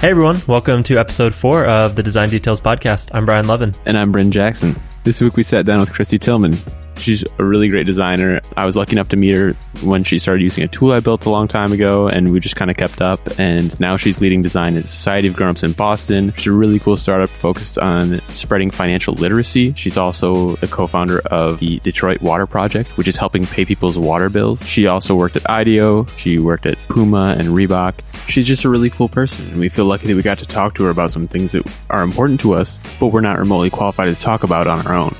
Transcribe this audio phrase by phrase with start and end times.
[0.00, 3.10] Hey everyone, welcome to episode four of the Design Details Podcast.
[3.14, 3.74] I'm Brian Lovin.
[3.84, 4.76] And I'm Bryn Jackson.
[5.02, 6.56] This week we sat down with Kristy Tillman.
[6.98, 8.40] She's a really great designer.
[8.56, 11.26] I was lucky enough to meet her when she started using a tool I built
[11.26, 13.20] a long time ago, and we just kind of kept up.
[13.38, 16.32] And now she's leading design at the Society of Grownups in Boston.
[16.36, 19.72] She's a really cool startup focused on spreading financial literacy.
[19.74, 24.28] She's also the co-founder of the Detroit Water Project, which is helping pay people's water
[24.28, 24.66] bills.
[24.66, 26.06] She also worked at IDEO.
[26.16, 27.94] She worked at Puma and Reebok.
[28.28, 30.74] She's just a really cool person, and we feel lucky that we got to talk
[30.74, 34.14] to her about some things that are important to us, but we're not remotely qualified
[34.14, 35.14] to talk about on our own.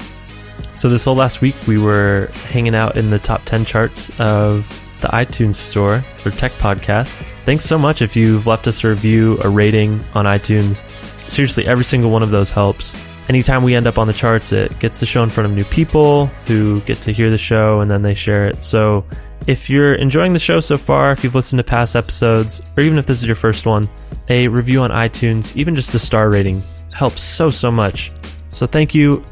[0.78, 4.68] So, this whole last week, we were hanging out in the top 10 charts of
[5.00, 7.16] the iTunes store for Tech Podcast.
[7.44, 10.88] Thanks so much if you've left us a review, a rating on iTunes.
[11.28, 12.94] Seriously, every single one of those helps.
[13.28, 15.64] Anytime we end up on the charts, it gets the show in front of new
[15.64, 18.62] people who get to hear the show and then they share it.
[18.62, 19.04] So,
[19.48, 22.98] if you're enjoying the show so far, if you've listened to past episodes, or even
[22.98, 23.90] if this is your first one,
[24.28, 28.12] a review on iTunes, even just a star rating, helps so, so much.
[28.46, 29.24] So, thank you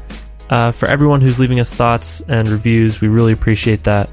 [0.49, 3.01] uh, for everyone who's leaving us thoughts and reviews.
[3.01, 4.11] We really appreciate that.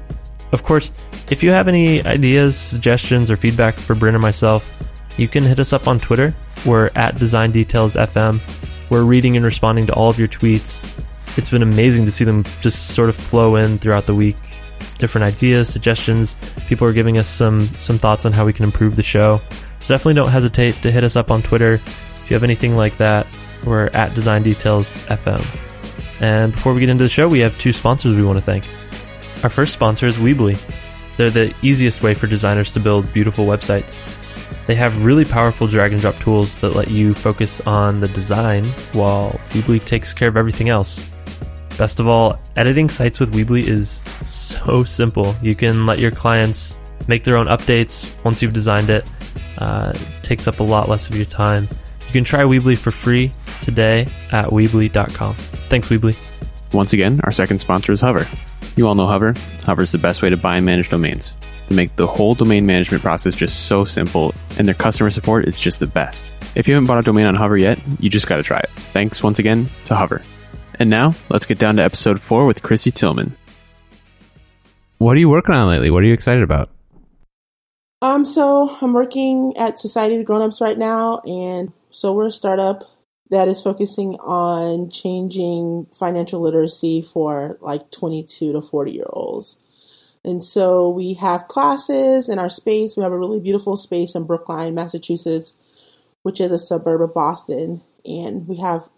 [0.51, 0.91] Of course,
[1.29, 4.71] if you have any ideas, suggestions, or feedback for Bryn or myself,
[5.17, 6.35] you can hit us up on Twitter.
[6.65, 8.41] We're at Design Details FM.
[8.89, 10.81] We're reading and responding to all of your tweets.
[11.37, 14.37] It's been amazing to see them just sort of flow in throughout the week.
[14.97, 16.37] Different ideas, suggestions.
[16.67, 19.41] People are giving us some some thoughts on how we can improve the show.
[19.79, 22.97] So definitely don't hesitate to hit us up on Twitter if you have anything like
[22.97, 23.27] that.
[23.65, 25.64] We're at Design Details FM.
[26.21, 28.65] And before we get into the show, we have two sponsors we want to thank.
[29.43, 30.59] Our first sponsor is Weebly.
[31.17, 34.01] They're the easiest way for designers to build beautiful websites.
[34.67, 38.65] They have really powerful drag and drop tools that let you focus on the design
[38.93, 41.09] while Weebly takes care of everything else.
[41.77, 45.35] Best of all, editing sites with Weebly is so simple.
[45.41, 49.09] You can let your clients make their own updates once you've designed it.
[49.57, 51.67] Uh, it takes up a lot less of your time.
[52.15, 55.35] You can try Weebly for free today at Weebly.com.
[55.67, 56.15] Thanks, Weebly.
[56.71, 58.25] Once again, our second sponsor is Hover.
[58.77, 59.33] You all know Hover.
[59.65, 61.33] Hover is the best way to buy and manage domains.
[61.67, 65.59] They make the whole domain management process just so simple, and their customer support is
[65.59, 66.31] just the best.
[66.55, 68.69] If you haven't bought a domain on Hover yet, you just got to try it.
[68.93, 70.21] Thanks once again to Hover.
[70.79, 73.35] And now, let's get down to episode 4 with Chrissy Tillman.
[74.99, 75.91] What are you working on lately?
[75.91, 76.69] What are you excited about?
[78.01, 82.83] Um, so I'm working at Society of Grownups right now, and so we're a startup
[83.29, 89.61] that is focusing on changing financial literacy for like 22 to 40 year olds.
[90.25, 92.97] And so we have classes in our space.
[92.97, 95.55] We have a really beautiful space in Brookline, Massachusetts,
[96.23, 97.81] which is a suburb of Boston.
[98.03, 98.89] And we have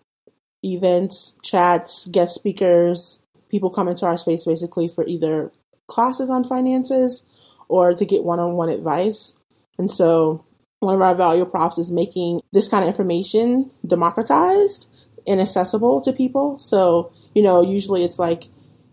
[0.64, 3.20] events, chats, guest speakers.
[3.52, 5.52] People come into our space basically for either
[5.86, 7.28] classes on finances
[7.68, 9.36] or to get one on one advice.
[9.78, 10.47] And so
[10.88, 14.90] one of our value props is making this kind of information democratized
[15.28, 16.58] and accessible to people.
[16.60, 18.46] So, you know, usually it's like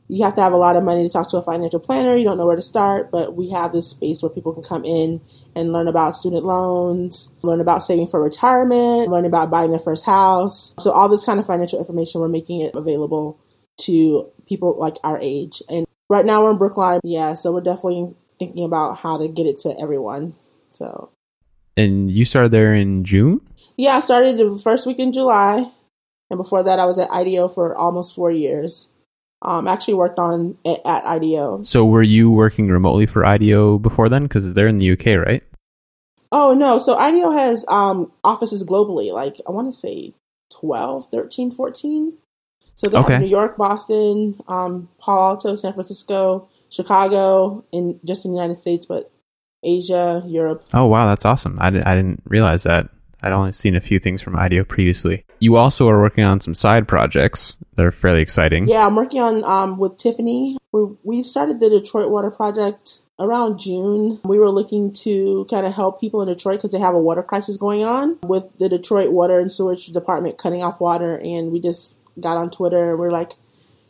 [0.08, 2.16] you have to have a lot of money to talk to a financial planner.
[2.16, 4.84] You don't know where to start, but we have this space where people can come
[4.84, 5.20] in
[5.54, 10.04] and learn about student loans, learn about saving for retirement, learn about buying their first
[10.04, 10.74] house.
[10.80, 13.38] So all this kind of financial information, we're making it available
[13.82, 15.62] to people like our age.
[15.70, 16.98] And right now we're in Brookline.
[17.04, 17.34] Yeah.
[17.34, 20.34] So we're definitely thinking about how to get it to everyone.
[20.70, 21.12] So
[21.76, 23.40] and you started there in June?
[23.76, 25.70] Yeah, I started the first week in July.
[26.30, 28.92] And before that, I was at IDEO for almost four years.
[29.42, 31.62] Um, actually worked on at, at IDEO.
[31.62, 34.22] So were you working remotely for IDEO before then?
[34.22, 35.42] Because they're in the UK, right?
[36.32, 36.78] Oh, no.
[36.78, 40.14] So IDEO has um, offices globally, like I want to say
[40.58, 42.14] 12, 13, 14.
[42.74, 43.12] So they okay.
[43.12, 48.58] have New York, Boston, um, Palo Alto, San Francisco, Chicago, in just in the United
[48.58, 49.12] States, but
[49.64, 50.64] Asia, Europe.
[50.72, 51.58] Oh, wow, that's awesome.
[51.60, 52.88] I, I didn't realize that.
[53.22, 55.24] I'd only seen a few things from IDEO previously.
[55.40, 58.68] You also are working on some side projects that are fairly exciting.
[58.68, 60.58] Yeah, I'm working on um, with Tiffany.
[60.72, 64.20] We, we started the Detroit Water Project around June.
[64.24, 67.22] We were looking to kind of help people in Detroit because they have a water
[67.22, 71.18] crisis going on with the Detroit Water and Sewage Department cutting off water.
[71.18, 73.32] And we just got on Twitter and we're like,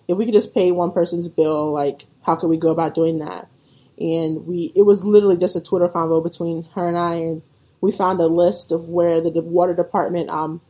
[0.06, 3.18] if we could just pay one person's bill, like, how could we go about doing
[3.18, 3.48] that?
[3.98, 7.42] And we it was literally just a Twitter convo between her and I, and
[7.80, 10.60] we found a list of where the water department um,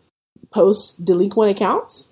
[0.50, 2.08] posts delinquent accounts,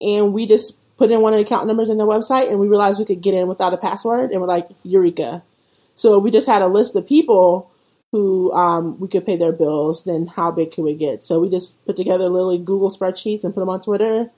[0.00, 2.68] and we just put in one of the account numbers in their website, and we
[2.68, 5.42] realized we could get in without a password, and we're like eureka!
[5.94, 7.70] So we just had a list of people
[8.12, 10.04] who um, we could pay their bills.
[10.04, 11.24] Then how big could we get?
[11.24, 14.30] So we just put together literally Google spreadsheets and put them on Twitter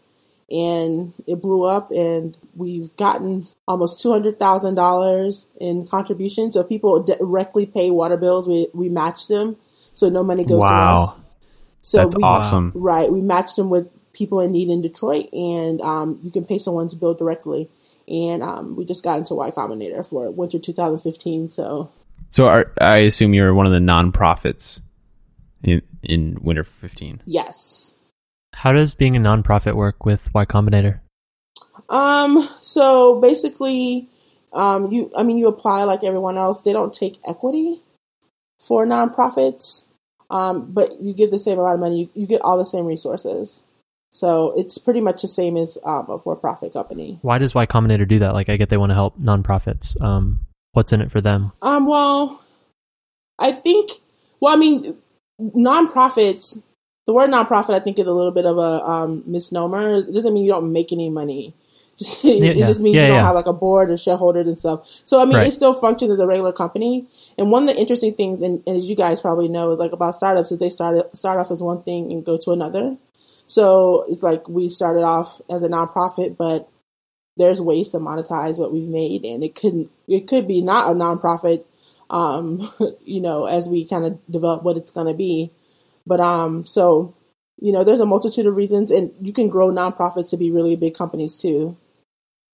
[0.51, 6.55] and it blew up and we've gotten almost $200,000 in contributions.
[6.55, 8.49] So people directly pay water bills.
[8.49, 9.57] We, we match them.
[9.93, 10.97] So no money goes wow.
[10.97, 11.19] to us.
[11.81, 12.73] So That's we, awesome.
[12.75, 13.11] Right.
[13.11, 16.95] We matched them with people in need in Detroit, and um, you can pay someone's
[16.95, 17.71] bill directly.
[18.09, 21.51] And um, we just got into Y Combinator for winter 2015.
[21.51, 21.91] So
[22.31, 24.81] So are, I assume you're one of the nonprofits
[25.63, 27.23] in in Winter 15.
[27.27, 27.98] yes.
[28.59, 30.99] How does being a nonprofit work with Y Combinator?
[31.89, 32.49] Um.
[32.61, 34.09] So basically,
[34.53, 35.13] um, you.
[35.17, 36.63] I mean, you apply like everyone else.
[36.63, 37.83] They don't take equity
[38.59, 39.87] for nonprofits,
[40.29, 42.01] um, but you give the same amount of money.
[42.01, 43.63] You, you get all the same resources.
[44.11, 47.19] So it's pretty much the same as um, a for-profit company.
[47.23, 48.35] Why does Y Combinator do that?
[48.35, 50.01] Like, I get they want to help nonprofits.
[50.03, 50.41] Um,
[50.73, 51.53] what's in it for them?
[51.63, 51.87] Um.
[51.87, 52.45] Well,
[53.39, 53.93] I think.
[54.41, 54.99] Well, I mean,
[55.41, 56.61] nonprofits.
[57.09, 59.95] The word nonprofit, I think, is a little bit of a um, misnomer.
[59.95, 61.55] It doesn't mean you don't make any money.
[61.99, 63.27] Just, it Yeah, just means yeah, you don't yeah.
[63.27, 64.87] have like a board or shareholders and stuff.
[65.07, 65.47] So I mean, Right.
[65.47, 67.07] it still functions as a regular company.
[67.39, 70.17] And one of the interesting things, and, and as you guys probably know, like about
[70.17, 72.99] startups, is they start start off as one thing and go to another.
[73.47, 76.69] So it's like we started off as a nonprofit, but
[77.39, 79.91] there's ways to monetize what we've made, and it couldn't.
[80.07, 81.65] It could be not a nonprofit,
[82.11, 82.71] um,
[83.07, 85.51] you know, as we kind of develop what it's going to be.
[86.09, 87.15] But um, so
[87.61, 90.77] you know, there's a multitude of reasons, and you can grow nonprofits to be really
[90.77, 91.77] big companies too.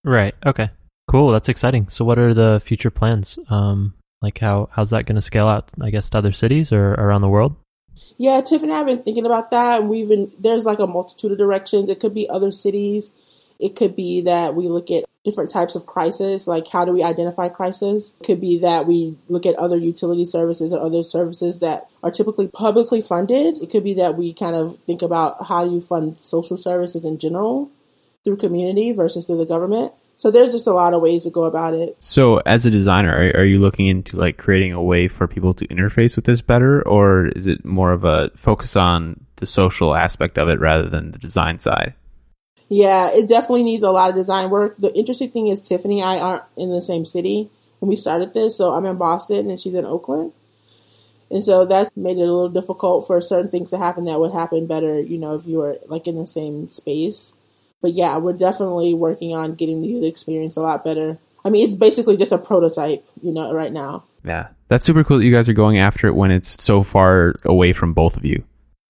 [0.02, 0.34] Right.
[0.44, 0.70] Okay.
[1.08, 1.30] Cool.
[1.30, 1.88] That's exciting.
[1.88, 3.38] So, what are the future plans?
[3.48, 5.70] Um, like how how's that going to scale out?
[5.80, 7.56] I guess to other cities or around the world.
[8.16, 9.80] Yeah, Tiffany and I have been thinking about that.
[9.80, 11.90] and We've been there's like a multitude of directions.
[11.90, 13.10] It could be other cities.
[13.58, 17.02] It could be that we look at different types of crisis, like how do we
[17.02, 18.14] identify crisis?
[18.20, 22.10] It could be that we look at other utility services or other services that are
[22.10, 23.56] typically publicly funded.
[23.62, 27.18] It could be that we kind of think about how you fund social services in
[27.18, 27.70] general
[28.22, 29.92] through community versus through the government.
[30.16, 31.96] So there's just a lot of ways to go about it.
[32.00, 35.54] So as a designer, are, are you looking into like creating a way for people
[35.54, 39.94] to interface with this better or is it more of a focus on the social
[39.94, 41.94] aspect of it rather than the design side?
[42.68, 44.76] Yeah, it definitely needs a lot of design work.
[44.78, 48.34] The interesting thing is Tiffany and I aren't in the same city when we started
[48.34, 48.56] this.
[48.56, 50.32] So I'm in Boston and she's in Oakland.
[51.30, 54.32] And so that's made it a little difficult for certain things to happen that would
[54.32, 57.34] happen better, you know, if you were like in the same space.
[57.82, 61.18] But yeah, we're definitely working on getting the youth experience a lot better.
[61.44, 64.04] I mean, it's basically just a prototype, you know, right now.
[64.24, 64.48] Yeah.
[64.68, 67.72] That's super cool that you guys are going after it when it's so far away
[67.74, 68.42] from both of you.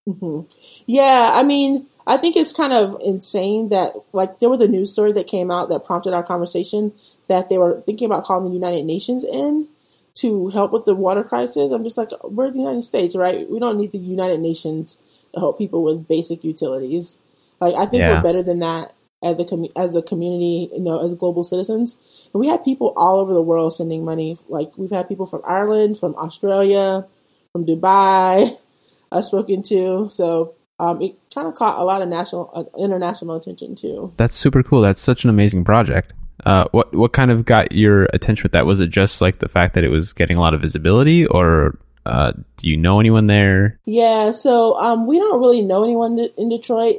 [0.08, 0.46] Mm-hmm.
[0.86, 4.92] Yeah, I mean, I think it's kind of insane that like there was a news
[4.92, 6.92] story that came out that prompted our conversation
[7.28, 9.68] that they were thinking about calling the United Nations in
[10.16, 11.72] to help with the water crisis.
[11.72, 13.48] I'm just like, we're the United States, right?
[13.50, 14.98] We don't need the United Nations
[15.32, 17.18] to help people with basic utilities.
[17.60, 18.14] Like, I think Yeah.
[18.16, 18.92] we're better than that
[19.22, 21.96] as a commu- as a community, you know, as global citizens.
[22.32, 24.38] And we have people all over the world sending money.
[24.48, 27.06] Like, we've had people from Ireland, from Australia,
[27.52, 28.56] from Dubai.
[29.12, 30.08] I've spoken to.
[30.10, 34.12] So um, it kind of caught a lot of national, uh, international attention too.
[34.16, 34.80] That's super cool.
[34.80, 36.12] That's such an amazing project.
[36.44, 38.66] Uh, what what kind of got your attention with that?
[38.66, 41.78] Was it just like the fact that it was getting a lot of visibility, or
[42.06, 43.78] uh, do you know anyone there?
[43.86, 46.96] Yeah, so um, we don't really know anyone in Detroit.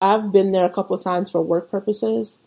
[0.00, 2.40] I've been there a couple of times for work purposes,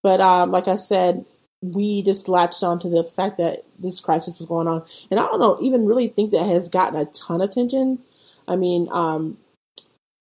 [0.00, 1.26] but um, like I said,
[1.60, 5.26] we just latched on to the fact that this crisis was going on, and I
[5.26, 7.98] don't know, even really think that has gotten a ton of attention.
[8.46, 9.38] I mean, um,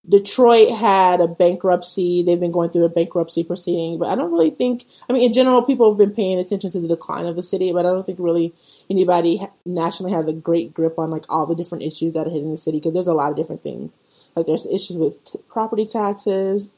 [0.09, 4.49] Detroit had a bankruptcy; they've been going through a bankruptcy proceeding, but I don't really
[4.49, 4.85] think.
[5.07, 7.71] I mean, in general, people have been paying attention to the decline of the city,
[7.71, 8.53] but I don't think really
[8.89, 12.49] anybody nationally has a great grip on like all the different issues that are hitting
[12.49, 13.99] the city because there's a lot of different things.
[14.35, 16.71] Like there's issues with t- property taxes,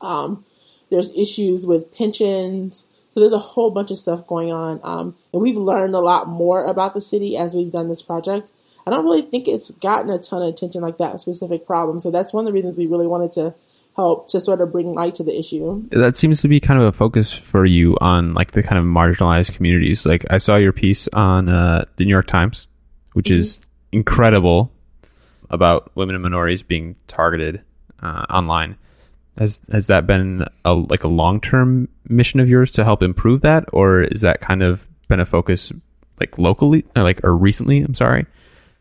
[0.00, 0.44] um,
[0.90, 2.86] there's issues with pensions.
[3.10, 6.26] So there's a whole bunch of stuff going on, um, and we've learned a lot
[6.26, 8.50] more about the city as we've done this project.
[8.86, 12.00] I don't really think it's gotten a ton of attention like that specific problem.
[12.00, 13.54] So that's one of the reasons we really wanted to
[13.96, 15.88] help to sort of bring light to the issue.
[15.90, 18.84] That seems to be kind of a focus for you on like the kind of
[18.84, 20.04] marginalized communities.
[20.04, 22.68] Like I saw your piece on uh, the New York Times,
[23.12, 23.60] which is
[23.92, 24.72] incredible
[25.50, 27.62] about women and minorities being targeted
[28.00, 28.76] uh, online.
[29.38, 33.40] Has has that been a like a long term mission of yours to help improve
[33.42, 35.72] that, or is that kind of been a focus
[36.20, 37.82] like locally, or like or recently?
[37.82, 38.26] I'm sorry.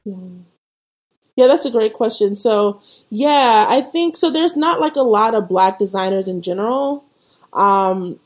[0.06, 2.36] Yeah, that's a great question.
[2.36, 4.30] So, yeah, I think so.
[4.30, 7.06] There's not like a lot of black designers in general
[7.54, 8.20] um,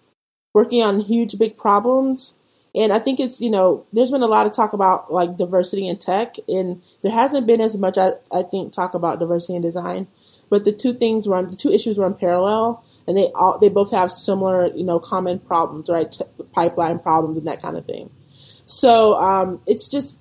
[0.54, 2.36] working on huge, big problems.
[2.76, 5.88] And I think it's, you know, there's been a lot of talk about like diversity
[5.88, 9.62] in tech, and there hasn't been as much, I, I think, talk about diversity in
[9.62, 10.08] design.
[10.50, 13.92] But the two things run, the two issues run parallel, and they all, they both
[13.92, 16.12] have similar, you know, common problems, right?
[16.12, 18.10] T- pipeline problems and that kind of thing.
[18.66, 20.20] So um, it's just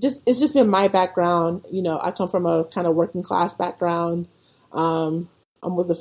[0.00, 1.64] just it's just been my background.
[1.70, 4.28] You know, I come from a kind of working class background.
[4.72, 5.28] Um,
[5.62, 5.98] I'm with a,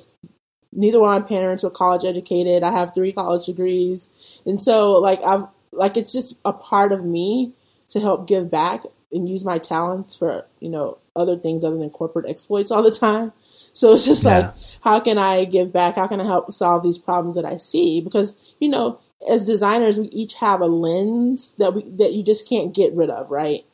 [0.71, 2.63] neither one of my parents were college educated.
[2.63, 4.09] I have three college degrees.
[4.45, 7.53] And so like I've, like it's just a part of me
[7.89, 11.89] to help give back and use my talents for, you know, other things other than
[11.91, 13.31] corporate exploits all the time.
[13.73, 14.37] So it's just yeah.
[14.37, 15.95] like, how can I give back?
[15.95, 18.01] How can I help solve these problems that I see?
[18.01, 22.47] Because, you know, as designers, we each have a lens that we, that you just
[22.47, 23.65] can't get rid of, right?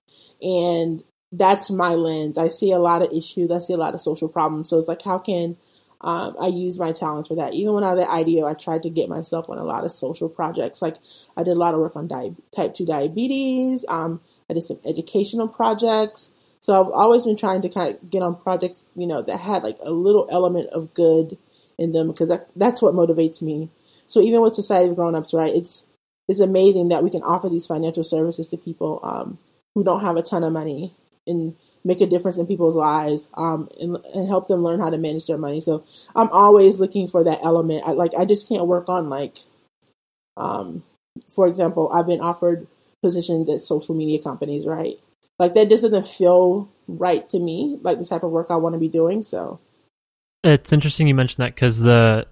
[0.42, 2.38] And that's my lens.
[2.38, 3.52] I see a lot of issues.
[3.52, 4.70] I see a lot of social problems.
[4.70, 5.58] So it's like, how can
[6.02, 7.54] um, I use my talents for that?
[7.54, 9.92] Even when I was at IDEO, I tried to get myself on a lot of
[9.92, 10.82] social projects.
[10.82, 10.96] Like
[11.38, 13.86] I did a lot of work on di- type 2 diabetes.
[13.90, 16.32] Um, I did some educational projects.
[16.62, 19.64] So I've always been trying to kind of get on projects, you know, that had
[19.64, 21.38] like a little element of good
[21.78, 23.70] in them because that, that's what motivates me.
[24.08, 25.86] So even with Society of Grown Ups, right, it's
[26.28, 29.40] it's amazing that we can offer these financial services to people um,
[29.80, 30.94] who don't have a ton of money
[31.26, 31.56] and
[31.86, 35.26] make a difference in people's lives um, and, and, help them learn how to manage
[35.26, 35.62] their money.
[35.62, 37.84] So I'm always looking for that element.
[37.86, 39.38] I, like I just can't work on like,
[40.36, 40.84] um,
[41.34, 42.68] for example, I've been offered
[43.02, 44.96] positions at social media companies, right?
[45.38, 48.74] Like that just doesn't feel right to me, like the type of work I want
[48.74, 49.24] to be doing.
[49.24, 49.62] So
[50.44, 52.28] it's interesting you mentioned that because the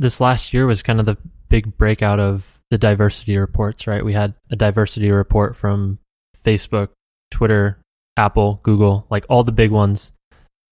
[0.00, 4.04] this last year was kind of the big breakout of the diversity reports, right?
[4.04, 6.00] We had a diversity report from
[6.36, 6.88] Facebook,
[7.30, 7.78] Twitter,
[8.16, 10.12] Apple, Google, like all the big ones.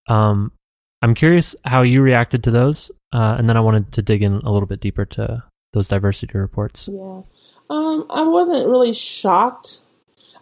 [0.09, 0.53] Um,
[1.03, 4.33] I'm curious how you reacted to those, uh, and then I wanted to dig in
[4.33, 6.89] a little bit deeper to those diversity reports.
[6.91, 7.23] Yeah,
[7.71, 9.81] um, I wasn't really shocked.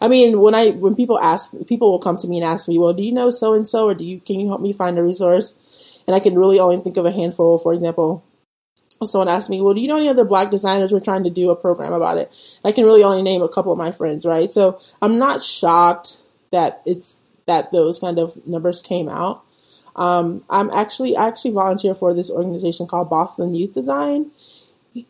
[0.01, 2.79] I mean, when I when people ask, people will come to me and ask me,
[2.79, 4.97] "Well, do you know so and so, or do you can you help me find
[4.97, 5.55] a resource?"
[6.07, 7.57] And I can really only think of a handful.
[7.57, 8.23] For example,
[9.03, 10.91] someone asked me, well, do you know any other black designers?
[10.91, 12.31] We're trying to do a program about it.
[12.63, 14.51] I can really only name a couple of my friends, right?
[14.51, 16.21] So I'm not shocked
[16.51, 19.43] that it's that those kind of numbers came out.
[19.95, 24.31] Um, I'm actually I actually volunteer for this organization called Boston Youth Design,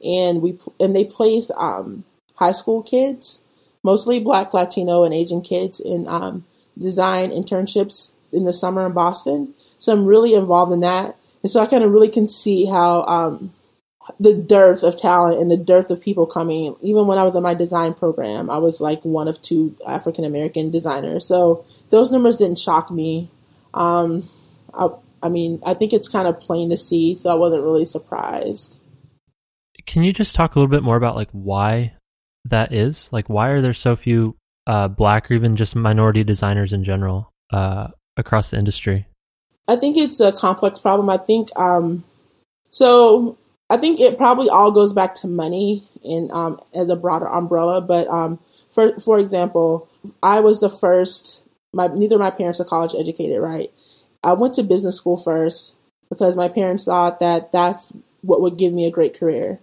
[0.04, 2.04] and we and they place um,
[2.36, 3.44] high school kids,
[3.84, 6.46] mostly Black, Latino, and Asian kids, in um,
[6.78, 9.54] design internships in the summer in Boston.
[9.78, 13.04] So I'm really involved in that, and so I kind of really can see how
[13.06, 13.54] um,
[14.20, 16.76] the dearth of talent and the dearth of people coming.
[16.82, 20.24] Even when I was in my design program, I was like one of two African
[20.24, 21.26] American designers.
[21.28, 23.30] So those numbers didn't shock me.
[23.74, 24.30] Um,
[24.74, 24.90] I,
[25.24, 28.82] I mean, I think it's kind of plain to see, so I wasn't really surprised.
[29.86, 31.94] Can you just talk a little bit more about like why
[32.46, 33.12] that is?
[33.12, 34.36] Like, why are there so few
[34.68, 39.08] uh, black or even just minority designers in general uh, across the industry?
[39.68, 41.10] I think it's a complex problem.
[41.10, 42.04] I think um,
[42.70, 43.38] so.
[43.70, 47.82] I think it probably all goes back to money in um, as a broader umbrella.
[47.82, 49.88] But um, for for example,
[50.22, 51.44] I was the first.
[51.74, 53.72] My neither of my parents are college educated, right?
[54.24, 55.76] I went to business school first
[56.10, 57.92] because my parents thought that that's
[58.22, 59.60] what would give me a great career.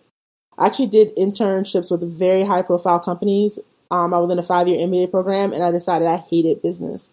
[0.59, 3.59] I actually did internships with very high profile companies.
[3.90, 7.11] Um, I was in a five year MBA program, and I decided I hated business.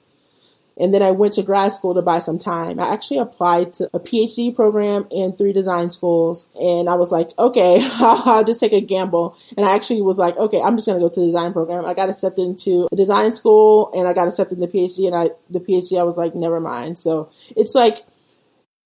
[0.80, 2.80] And then I went to grad school to buy some time.
[2.80, 6.48] I actually applied to a PhD program in three design schools.
[6.60, 9.38] And I was like, okay, I'll just take a gamble.
[9.58, 11.86] And I actually was like, okay, I'm just going to go to the design program.
[11.86, 15.08] I got accepted into a design school and I got accepted in the PhD.
[15.08, 16.98] And I, the PhD, I was like, never mind.
[16.98, 18.06] So it's like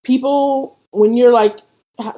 [0.03, 1.59] people, when you're like,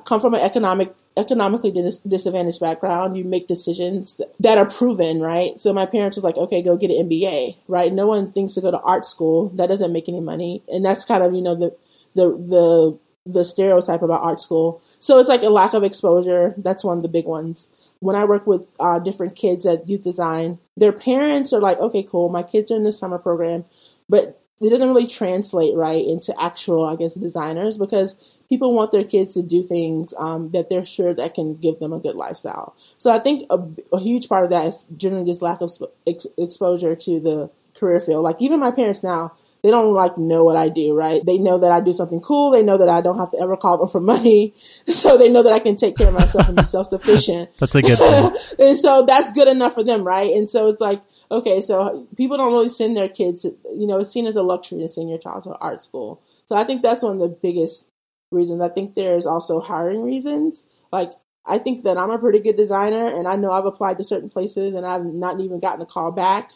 [0.05, 5.59] come from an economic economically dis- disadvantaged background, you make decisions that are proven, right?
[5.61, 7.91] So my parents were like, okay, go get an MBA, right?
[7.91, 9.49] No one thinks to go to art school.
[9.49, 10.63] That doesn't make any money.
[10.67, 11.75] And that's kind of, you know, the,
[12.15, 14.81] the, the, the stereotype about art school.
[14.99, 16.53] So it's like a lack of exposure.
[16.57, 17.67] That's one of the big ones.
[17.99, 22.03] When I work with uh, different kids at youth design, their parents are like, okay,
[22.03, 22.29] cool.
[22.29, 23.65] My kids are in the summer program,
[24.09, 28.15] but it doesn't really translate right into actual, I guess, designers because
[28.47, 31.91] people want their kids to do things um, that they're sure that can give them
[31.91, 32.75] a good lifestyle.
[32.97, 33.59] So I think a,
[33.91, 35.71] a huge part of that is generally just lack of
[36.07, 38.23] ex- exposure to the career field.
[38.23, 41.25] Like even my parents now, they don't like know what I do, right?
[41.25, 42.51] They know that I do something cool.
[42.51, 44.53] They know that I don't have to ever call them for money.
[44.87, 47.49] So they know that I can take care of myself and be self-sufficient.
[47.59, 48.31] that's a good thing.
[48.59, 50.31] and so that's good enough for them, right?
[50.31, 54.11] And so it's like, okay, so people don't really send their kids, you know, it's
[54.11, 56.21] seen as a luxury to send your child to art school.
[56.45, 57.87] So I think that's one of the biggest
[58.31, 58.61] reasons.
[58.61, 60.65] I think there's also hiring reasons.
[60.91, 61.11] Like,
[61.45, 64.29] I think that I'm a pretty good designer and I know I've applied to certain
[64.29, 66.51] places and I've not even gotten a call back.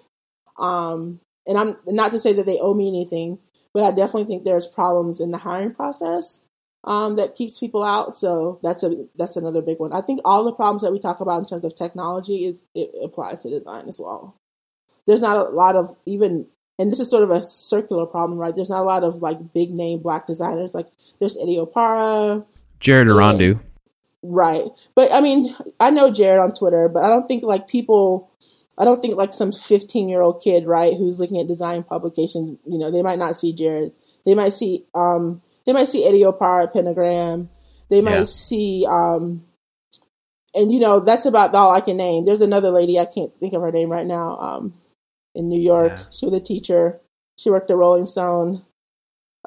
[0.58, 3.40] Um, and I'm not to say that they owe me anything,
[3.74, 6.42] but I definitely think there's problems in the hiring process
[6.84, 8.16] um, that keeps people out.
[8.16, 9.94] So that's a that's another big one.
[9.94, 12.92] I think all the problems that we talk about in terms of technology is it
[13.04, 14.36] applies to design as well.
[15.08, 18.56] There's not a lot of even and this is sort of a circular problem, right?
[18.56, 20.74] There's not a lot of like big name black designers.
[20.74, 20.88] Like
[21.20, 22.46] there's Eddie Opara,
[22.80, 23.60] Jared Erondu.
[24.22, 24.66] Right.
[24.96, 28.32] But I mean, I know Jared on Twitter, but I don't think like people,
[28.78, 32.60] I don't think like some 15 year old kid, right, who's looking at design publications,
[32.66, 33.92] you know, they might not see Jared.
[34.26, 37.50] They might see, um, they might see Eddie Opara at Pentagram.
[37.90, 38.24] They might Yeah.
[38.26, 39.44] see, um,
[40.54, 42.26] and you know, that's about all I can name.
[42.26, 44.74] There's another lady, I can't think of her name right now, um,
[45.40, 45.94] in New York.
[45.96, 46.04] Yeah.
[46.12, 47.00] She was a teacher.
[47.38, 48.66] She worked at Rolling Stone.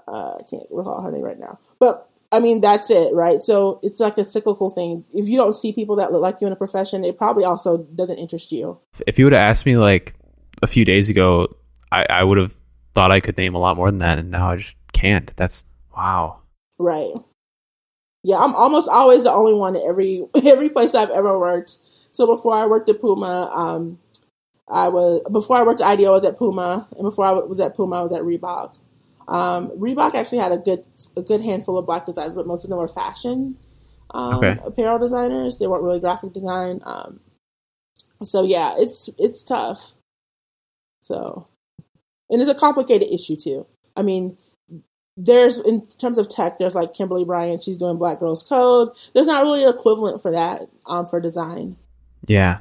[0.08, 1.58] Uh, I can't recall her name right now.
[1.78, 3.42] But I mean, that's it, right?
[3.42, 5.04] So it's like a cyclical thing.
[5.12, 7.78] If you don't see people that look like you in a profession, it probably also
[7.94, 8.80] doesn't interest you.
[9.06, 10.14] If you would have asked me like
[10.62, 11.54] a few days ago,
[11.92, 12.54] I, I would have
[12.94, 15.30] thought I could name a lot more than that, and now I just can't.
[15.37, 16.38] That's wow.
[16.78, 17.12] Right.
[18.25, 21.76] Yeah, I'm almost always the only one at every every place I've ever worked.
[22.12, 23.99] So before I worked at Puma, um,
[24.72, 27.60] I was before I worked at IDEO, I was at Puma, and before I was
[27.60, 28.76] at Puma, I was at Reebok.
[29.28, 30.84] Um, Reebok actually had a good
[31.16, 33.56] a good handful of black designers, but most of them were fashion
[34.12, 34.58] um, Okay.
[34.64, 35.58] apparel designers.
[35.58, 36.80] They weren't really graphic design.
[36.84, 37.20] Um,
[38.24, 39.92] so yeah, it's it's tough.
[41.00, 41.48] So,
[42.30, 43.66] and it's a complicated issue too.
[43.96, 44.36] I mean,
[45.16, 47.62] there's in terms of tech, there's like Kimberly Bryant.
[47.62, 48.90] She's doing Black Girls Code.
[49.14, 51.76] There's not really an equivalent for that um, for design.
[52.26, 52.58] Yeah.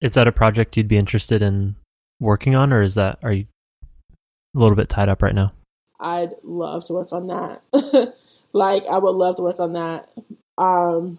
[0.00, 1.76] Is that a project you'd be interested in
[2.20, 3.46] working on, or is that are you
[4.54, 5.52] a little bit tied up right now?
[5.98, 7.62] I'd love to work on that.
[8.52, 10.08] like I would love to work on that.
[10.56, 11.18] Um,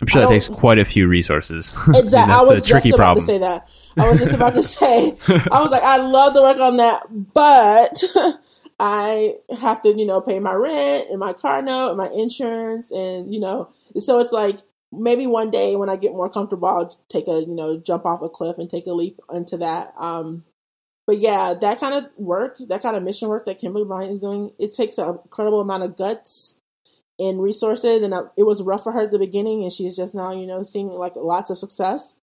[0.00, 1.72] I'm sure that takes quite a few resources.
[1.94, 2.34] Exactly.
[2.34, 3.26] I That's was a tricky just about problem.
[3.26, 3.68] to say that.
[3.96, 5.16] I was just about to say.
[5.28, 8.02] I was like, I'd love to work on that, but
[8.80, 12.90] I have to, you know, pay my rent and my car note and my insurance,
[12.90, 13.70] and you know,
[14.00, 14.58] so it's like
[14.96, 18.22] maybe one day when I get more comfortable, I'll take a, you know, jump off
[18.22, 19.92] a cliff and take a leap into that.
[19.98, 20.44] Um,
[21.06, 24.20] but yeah, that kind of work, that kind of mission work that Kimberly Bryant is
[24.20, 26.58] doing, it takes an incredible amount of guts
[27.18, 28.02] and resources.
[28.02, 30.46] And I, it was rough for her at the beginning, and she's just now, you
[30.46, 32.16] know, seeing like lots of success.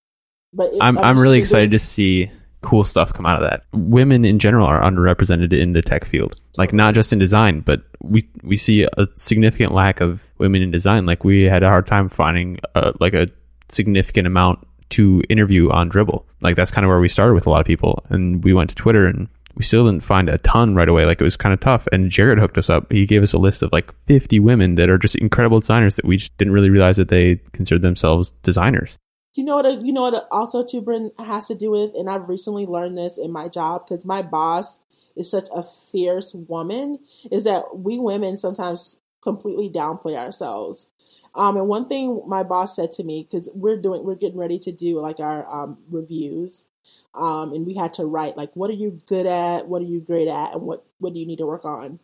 [0.54, 3.64] But it, I'm I'm really excited to see cool stuff come out of that.
[3.74, 7.82] Women in general are underrepresented in the tech field, like not just in design, but
[8.02, 11.06] we we see a significant lack of women in design.
[11.06, 13.28] Like we had a hard time finding uh, like a
[13.70, 16.24] significant amount to interview on Dribbble.
[16.42, 18.70] Like that's kind of where we started with a lot of people, and we went
[18.70, 19.28] to Twitter and.
[19.54, 21.06] We still didn't find a ton right away.
[21.06, 21.86] Like it was kind of tough.
[21.92, 22.90] And Jared hooked us up.
[22.90, 26.06] He gave us a list of like 50 women that are just incredible designers that
[26.06, 28.98] we just didn't really realize that they considered themselves designers.
[29.34, 29.66] You know what?
[29.66, 30.28] it- You know what?
[30.32, 33.86] Also, too, Bryn has to do with, and I've recently learned this in my job
[33.88, 34.82] because my boss
[35.16, 37.00] is such a fierce woman.
[37.32, 40.88] Is that we women sometimes completely downplay ourselves.
[41.34, 44.60] Um, and one thing my boss said to me because we're doing, we're getting ready
[44.60, 46.66] to do like our um, reviews,
[47.14, 49.68] um, and we had to write like, what are you good at?
[49.68, 50.54] What are you great at?
[50.54, 52.00] And what what do you need to work on?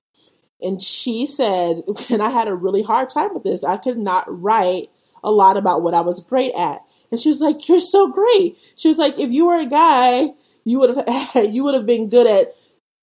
[0.62, 3.63] And she said, and I had a really hard time with this.
[3.63, 4.90] I could not write
[5.24, 6.82] a lot about what I was great at.
[7.12, 10.34] And she was like, "You're so great." She was like, "If you were a guy,
[10.65, 12.54] you would have you would have been good at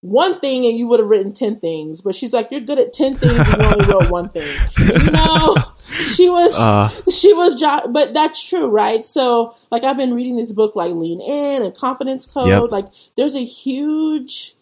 [0.01, 2.93] one thing, and you would have written ten things." But she's like, "You're good at
[2.93, 5.57] ten things, and you only wrote one thing." You know,
[5.89, 10.35] she was Uh, she was jo- but that's true right so like i've been reading
[10.35, 12.71] this book like lean in and confidence code Yep.
[12.71, 12.87] like
[13.17, 14.55] there's a huge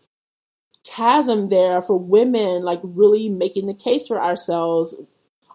[0.85, 4.97] chasm there for women like really making the case for ourselves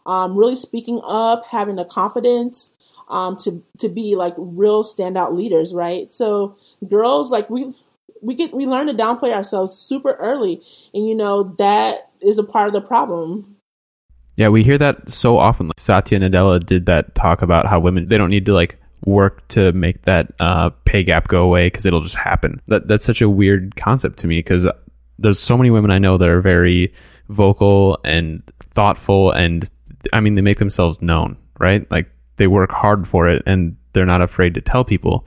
[0.06, 2.71] um really speaking up having the confidence
[3.10, 7.74] um to to be like real standout leaders right so girls like we
[8.22, 10.62] we get we learn to downplay ourselves super early
[10.93, 13.58] and you know that is a part of the problem
[14.38, 15.67] Yeah, we hear that so often.
[15.67, 19.48] Like Satya Nadella did that talk about how women they don't need to like work
[19.50, 22.62] to make that uh, pay gap go away because it'll just happen.
[22.67, 24.67] That that's such a weird concept to me because
[25.17, 26.93] there's so many women I know that are very
[27.30, 28.43] vocal and
[28.76, 29.70] thoughtful, and
[30.13, 31.89] I mean they make themselves known, right?
[31.89, 35.26] Like they work hard for it, and they're not afraid to tell people.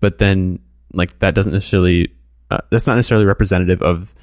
[0.00, 0.58] But then,
[0.92, 2.12] like that doesn't necessarily
[2.50, 4.14] uh, that's not necessarily representative of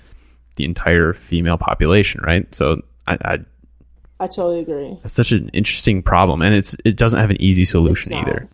[0.55, 2.53] the entire female population, right?
[2.53, 3.37] So I, I
[4.19, 7.65] i totally agree that's such an interesting problem, and it's it doesn't have an easy
[7.65, 8.47] solution either.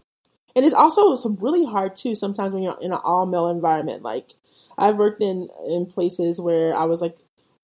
[0.56, 2.16] And it's also really hard too.
[2.16, 4.36] Sometimes when you're in an all male environment, like
[4.78, 7.18] I've worked in in places where I was like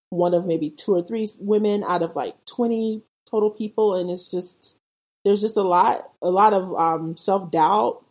[0.10, 4.29] one of maybe two or three women out of like twenty total people, and it's
[4.29, 4.77] just
[5.23, 8.03] there's just a lot a lot of um, self doubt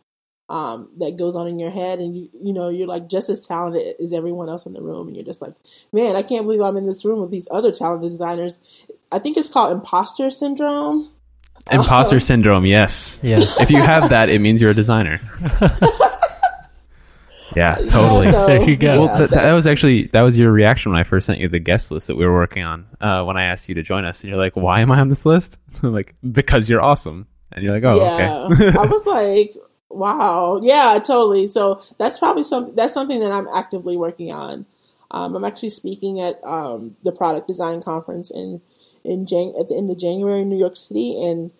[0.49, 3.45] um, that goes on in your head, and you you know you're like just as
[3.45, 5.53] talented as everyone else in the room, and you're just like,
[5.93, 8.59] man, I can't believe I'm in this room with these other talented designers.
[9.11, 11.09] I think it's called imposter syndrome.
[11.71, 13.19] Imposter syndrome, yes.
[13.21, 13.37] Yeah.
[13.39, 15.21] If you have that, it means you're a designer.
[17.55, 18.25] Yeah, totally.
[18.27, 18.87] Yeah, so- There you go.
[18.93, 21.39] yeah, well, th- that- that was actually that was your reaction when I first sent
[21.39, 22.85] you the guest list that we were working on.
[22.99, 25.09] Uh, when I asked you to join us, and you're like, "Why am I on
[25.09, 28.47] this list?" I'm like, "Because you're awesome." And you're like, "Oh, yeah.
[28.53, 29.55] okay." I was like,
[29.89, 30.59] wow.
[30.63, 31.47] Yeah, totally.
[31.47, 34.65] So that's probably something that's something that I'm actively working on.
[35.11, 38.61] Um, I'm actually speaking at um, the product design conference in
[39.03, 41.51] in Jan- at the end of January in New York City, and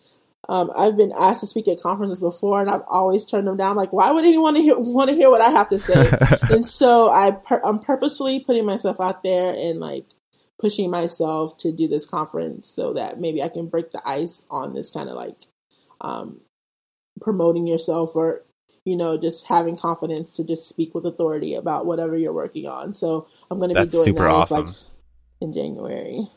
[0.52, 3.78] um, I've been asked to speak at conferences before, and I've always turned them down.
[3.78, 6.12] Like, why would anyone hear, want to hear what I have to say?
[6.50, 10.08] and so I pur- I'm purposefully putting myself out there and like
[10.60, 14.74] pushing myself to do this conference so that maybe I can break the ice on
[14.74, 15.38] this kind of like
[16.02, 16.42] um,
[17.22, 18.44] promoting yourself or
[18.84, 22.94] you know just having confidence to just speak with authority about whatever you're working on.
[22.94, 24.66] So I'm going to be doing super that awesome.
[24.66, 24.76] like
[25.40, 26.30] in January.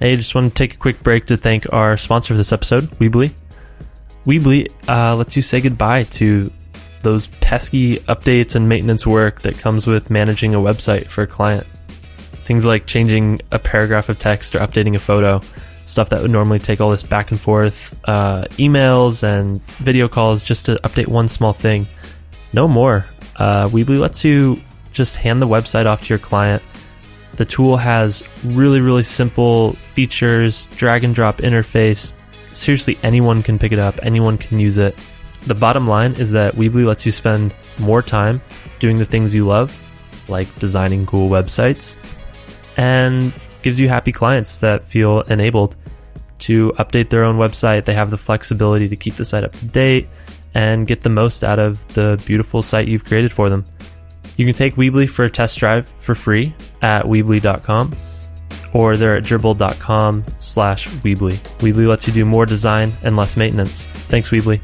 [0.00, 2.52] Hey, I just want to take a quick break to thank our sponsor for this
[2.52, 3.32] episode, Weebly.
[4.26, 6.50] Weebly uh, lets you say goodbye to
[7.02, 11.64] those pesky updates and maintenance work that comes with managing a website for a client.
[12.44, 15.40] Things like changing a paragraph of text or updating a photo,
[15.86, 20.42] stuff that would normally take all this back and forth, uh, emails and video calls
[20.42, 21.86] just to update one small thing.
[22.52, 23.06] No more.
[23.36, 24.60] Uh, Weebly lets you
[24.92, 26.64] just hand the website off to your client
[27.36, 32.14] the tool has really, really simple features, drag and drop interface.
[32.52, 34.96] Seriously, anyone can pick it up, anyone can use it.
[35.46, 38.40] The bottom line is that Weebly lets you spend more time
[38.78, 39.78] doing the things you love,
[40.28, 41.96] like designing cool websites,
[42.76, 45.76] and gives you happy clients that feel enabled
[46.38, 47.84] to update their own website.
[47.84, 50.08] They have the flexibility to keep the site up to date
[50.54, 53.64] and get the most out of the beautiful site you've created for them.
[54.36, 57.92] You can take Weebly for a test drive for free at Weebly.com
[58.72, 61.38] or they're at dribbble.com slash Weebly.
[61.58, 63.86] Weebly lets you do more design and less maintenance.
[63.86, 64.60] Thanks, Weebly.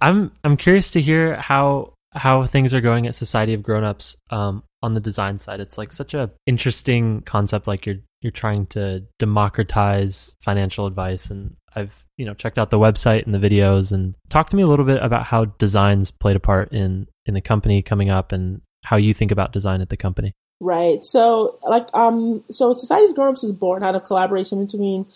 [0.00, 4.62] I'm I'm curious to hear how how things are going at Society of Grownups um,
[4.82, 5.60] on the design side.
[5.60, 7.66] It's like such a interesting concept.
[7.66, 12.78] Like you're you're trying to democratize financial advice, and I've you know checked out the
[12.78, 13.92] website and the videos.
[13.92, 17.32] And talk to me a little bit about how designs played a part in in
[17.32, 20.34] the company coming up, and how you think about design at the company.
[20.60, 21.02] Right.
[21.02, 25.06] So, like, um, so Society of Grown-Ups is born out of collaboration between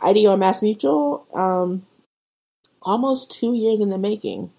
[0.00, 1.84] IDEO and Mass Mutual, um,
[2.80, 4.52] almost two years in the making.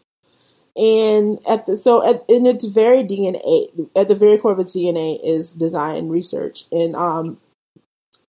[0.76, 4.76] And at the so at in its very DNA, at the very core of its
[4.76, 7.40] DNA is design research, and um,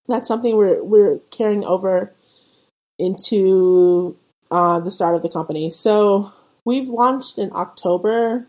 [0.07, 2.13] that's something we're we're carrying over
[2.99, 4.17] into
[4.51, 5.71] uh, the start of the company.
[5.71, 6.33] So
[6.65, 8.47] we've launched in October.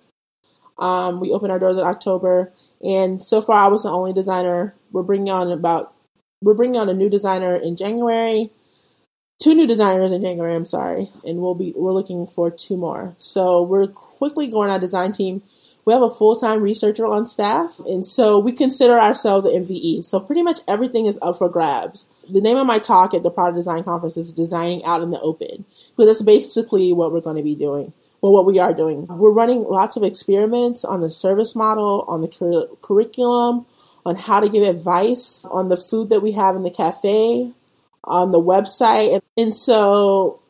[0.78, 2.52] Um, we opened our doors in October,
[2.84, 4.76] and so far I was the only designer.
[4.92, 5.94] We're bringing on about
[6.42, 8.52] we're bringing on a new designer in January,
[9.42, 10.54] two new designers in January.
[10.54, 13.16] I'm sorry, and we'll be we're looking for two more.
[13.20, 15.44] So we're quickly growing our design team.
[15.86, 20.04] We have a full time researcher on staff, and so we consider ourselves an MVE.
[20.04, 22.08] So pretty much everything is up for grabs.
[22.30, 25.22] The name of my talk at the product design conference is "Designing Out in the
[25.22, 27.94] Open," because that's basically what we're going to be doing
[28.26, 29.06] well, what we are doing.
[29.08, 33.68] We're running lots of experiments on the service model, on the cur- curriculum,
[34.06, 37.54] on how to give advice on the food that we have in the cafe,
[38.04, 39.14] on the website.
[39.14, 40.42] And, and so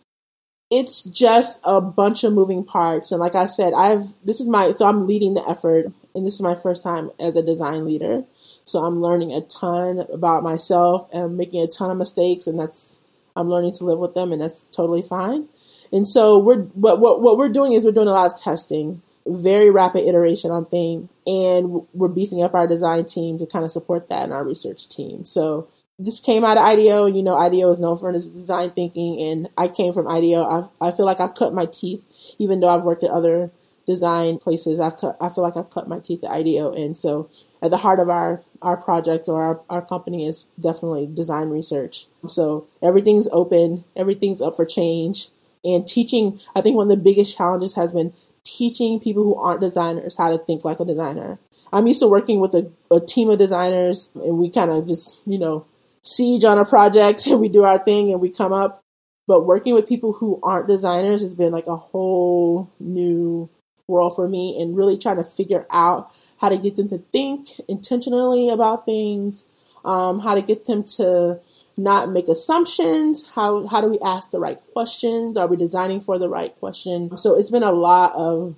[0.72, 3.12] it's just a bunch of moving parts.
[3.12, 6.36] And like I said, I've, this is my, so I'm leading the effort and this
[6.36, 8.24] is my first time as a design leader.
[8.64, 13.00] So I'm learning a ton about myself and making a ton of mistakes and that's,
[13.36, 15.50] I'm learning to live with them and that's totally fine.
[15.92, 19.02] And so we're what what what we're doing is we're doing a lot of testing,
[19.26, 23.72] very rapid iteration on things, and we're beefing up our design team to kind of
[23.72, 25.26] support that and our research team.
[25.26, 27.06] So this came out of IDEO.
[27.08, 30.44] You know, IDEO is known for its design thinking, and I came from IDEO.
[30.44, 32.06] I I feel like I cut my teeth,
[32.38, 33.52] even though I've worked at other
[33.88, 34.80] design places.
[34.80, 35.18] I've cut.
[35.22, 37.30] I feel like I've cut my teeth at IDEO, and so
[37.62, 42.08] at the heart of our our project or our, our company is definitely design research.
[42.28, 45.30] So everything's open, everything's up for change
[45.66, 49.60] and teaching i think one of the biggest challenges has been teaching people who aren't
[49.60, 51.40] designers how to think like a designer
[51.74, 55.22] i'm used to working with a, a team of designers and we kind of just
[55.26, 55.66] you know
[56.06, 58.82] siege on a project and we do our thing and we come up
[59.28, 63.50] but working with people who aren't designers has been like a whole new
[63.88, 67.50] world for me and really trying to figure out how to get them to think
[67.68, 69.46] intentionally about things
[69.86, 71.40] um, how to get them to
[71.78, 73.28] not make assumptions.
[73.36, 75.38] How how do we ask the right questions?
[75.38, 77.16] Are we designing for the right question?
[77.18, 78.56] So it's been a lot of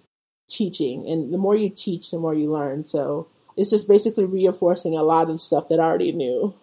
[0.49, 2.85] teaching, and the more you teach, the more you learn.
[2.85, 6.55] So it's just basically reinforcing a lot of stuff that I already knew.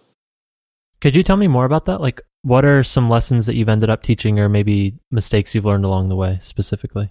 [1.05, 2.01] Could you tell me more about that?
[2.01, 5.85] Like, what are some lessons that you've ended up teaching, or maybe mistakes you've learned
[5.85, 7.11] along the way, specifically?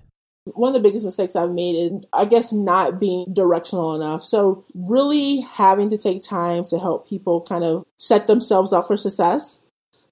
[0.55, 4.23] One of the biggest mistakes I've made is, I guess, not being directional enough.
[4.23, 8.97] So, really having to take time to help people kind of set themselves up for
[8.97, 9.59] success.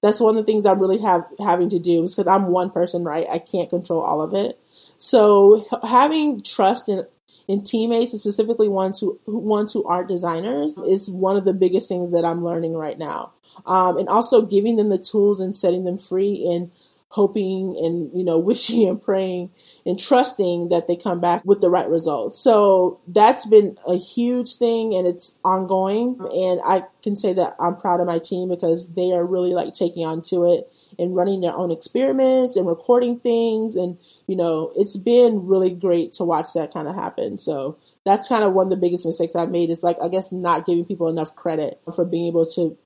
[0.00, 3.02] That's one of the things I'm really have having to do because I'm one person,
[3.02, 3.26] right?
[3.28, 4.60] I can't control all of it.
[4.98, 7.04] So, having trust in
[7.48, 12.12] in teammates, specifically ones who ones who aren't designers, is one of the biggest things
[12.12, 13.32] that I'm learning right now.
[13.66, 16.70] Um, and also giving them the tools and setting them free and
[17.12, 19.50] hoping and you know wishing and praying
[19.84, 22.40] and trusting that they come back with the right results.
[22.40, 26.16] So that's been a huge thing and it's ongoing.
[26.20, 29.74] And i can say that i'm proud of my team because they are really like
[29.74, 33.76] taking on to it and running their own experiments and recording things.
[33.76, 37.38] And you know it's been really great to watch that kind of happen.
[37.38, 40.32] So that's kind of one of the biggest mistakes i've made is like i guess
[40.32, 42.76] not giving people enough credit for being able to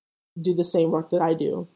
[0.40, 1.68] do the same work that i do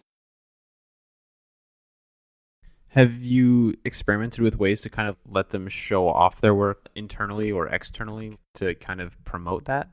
[2.90, 7.52] have you experimented with ways to kind of let them show off their work internally
[7.52, 9.90] or externally to kind of promote that?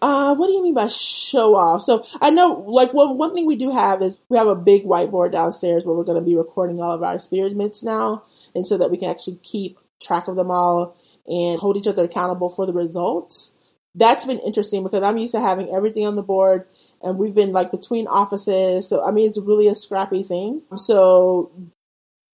[0.00, 1.82] Uh, what do you mean by show off?
[1.82, 4.84] So I know, like, one one thing we do have is we have a big
[4.84, 8.22] whiteboard downstairs where we're going to be recording all of our experiments now,
[8.54, 12.04] and so that we can actually keep track of them all and hold each other
[12.04, 13.54] accountable for the results.
[13.96, 16.68] That's been interesting because I'm used to having everything on the board,
[17.02, 18.88] and we've been like between offices.
[18.88, 20.62] So I mean, it's really a scrappy thing.
[20.76, 21.52] So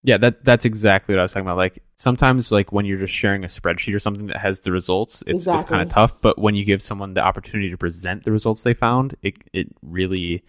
[0.05, 1.57] yeah, that that's exactly what I was talking about.
[1.57, 5.23] Like sometimes, like when you're just sharing a spreadsheet or something that has the results,
[5.23, 5.61] it's, exactly.
[5.61, 6.21] it's kind of tough.
[6.21, 9.69] But when you give someone the opportunity to present the results they found, it it
[9.83, 10.45] really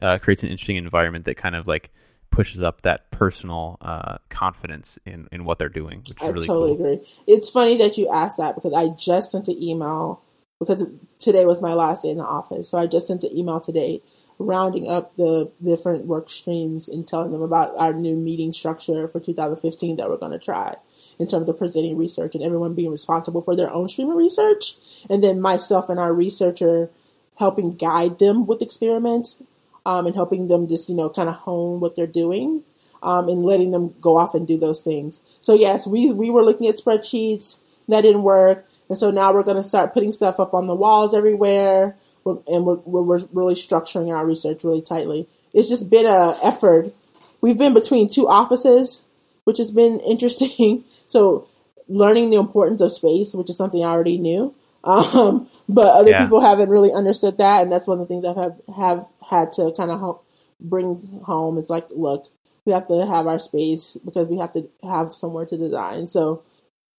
[0.00, 1.90] uh, creates an interesting environment that kind of like
[2.30, 5.98] pushes up that personal uh, confidence in in what they're doing.
[5.98, 6.86] Which is I really totally cool.
[6.86, 7.06] agree.
[7.26, 10.22] It's funny that you asked that because I just sent an email
[10.64, 13.60] because today was my last day in the office, so I just sent an email
[13.60, 14.00] today
[14.38, 19.20] rounding up the different work streams and telling them about our new meeting structure for
[19.20, 20.74] 2015 that we're going to try
[21.18, 24.74] in terms of presenting research and everyone being responsible for their own stream of research.
[25.08, 26.90] And then myself and our researcher
[27.38, 29.42] helping guide them with experiments
[29.84, 32.62] um, and helping them just, you know, kind of hone what they're doing
[33.02, 35.22] um, and letting them go off and do those things.
[35.40, 37.58] So, yes, we, we were looking at spreadsheets.
[37.88, 38.66] That didn't work.
[38.88, 42.64] And so now we're going to start putting stuff up on the walls everywhere and
[42.64, 45.28] we're, we're really structuring our research really tightly.
[45.54, 46.92] It's just been a effort.
[47.40, 49.04] We've been between two offices,
[49.44, 50.84] which has been interesting.
[51.06, 51.48] So
[51.88, 54.54] learning the importance of space, which is something I already knew.
[54.84, 56.24] Um, but other yeah.
[56.24, 59.52] people haven't really understood that, and that's one of the things that have have had
[59.52, 60.20] to kind of
[60.60, 61.56] bring home.
[61.56, 62.26] It's like, look,
[62.64, 66.08] we have to have our space because we have to have somewhere to design.
[66.08, 66.42] So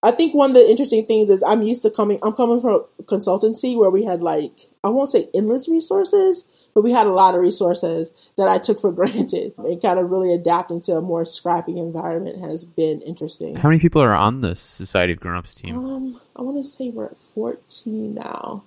[0.03, 2.19] I think one of the interesting things is I'm used to coming.
[2.23, 4.51] I'm coming from consultancy where we had like
[4.83, 8.81] I won't say endless resources, but we had a lot of resources that I took
[8.81, 9.53] for granted.
[9.57, 13.55] And kind of really adapting to a more scrappy environment has been interesting.
[13.55, 15.77] How many people are on the Society of Grown Ups team?
[15.77, 18.65] Um, I want to say we're at 14 now.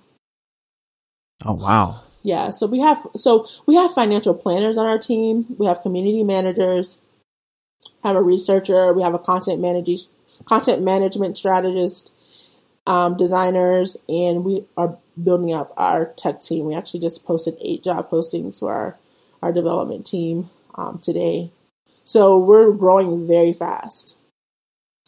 [1.45, 2.01] Oh wow!
[2.23, 5.45] Yeah, so we have so we have financial planners on our team.
[5.59, 6.97] We have community managers,
[8.03, 8.91] have a researcher.
[8.91, 9.97] We have a content manager
[10.47, 12.09] content management strategists,
[12.85, 16.65] um, designers, and we are building up our tech team.
[16.65, 18.97] We actually just posted eight job postings for our,
[19.41, 21.51] our development team um, today.
[22.03, 24.17] So we're growing very fast.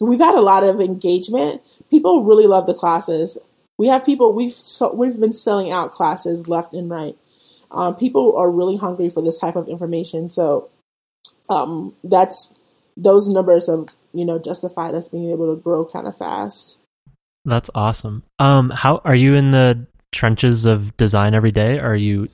[0.01, 1.61] We've had a lot of engagement.
[1.89, 3.37] People really love the classes.
[3.77, 4.55] We have people we've
[4.93, 7.17] we've been selling out classes left and right.
[7.71, 10.29] Um, people are really hungry for this type of information.
[10.29, 10.69] So
[11.49, 12.53] um, that's
[12.97, 16.79] those numbers have you know justified us being able to grow kind of fast.
[17.45, 18.23] That's awesome.
[18.37, 21.79] Um, how are you in the trenches of design every day?
[21.79, 22.27] are you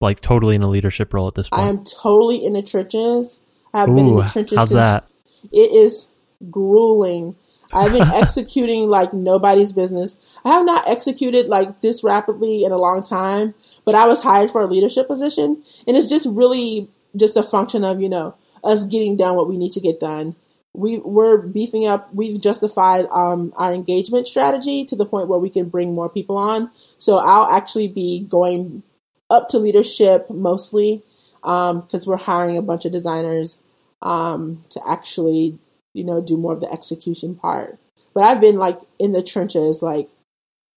[0.00, 1.62] like totally in a leadership role at this point?
[1.62, 3.42] I am totally in the trenches.
[3.72, 4.58] I've Ooh, been in the trenches.
[4.58, 5.06] How's that?
[5.52, 6.10] It is
[6.50, 7.36] grueling.
[7.72, 10.18] I've been executing like nobody's business.
[10.44, 14.50] I have not executed like this rapidly in a long time, but I was hired
[14.50, 18.84] for a leadership position and it's just really just a function of, you know, us
[18.84, 20.36] getting done what we need to get done.
[20.78, 22.12] We we're beefing up.
[22.14, 26.36] We've justified um, our engagement strategy to the point where we can bring more people
[26.36, 26.70] on.
[26.98, 28.82] So I'll actually be going
[29.30, 31.02] up to leadership mostly
[31.42, 33.58] because um, we're hiring a bunch of designers
[34.02, 35.58] um, to actually
[35.94, 37.78] you know do more of the execution part.
[38.14, 40.08] But I've been like in the trenches, like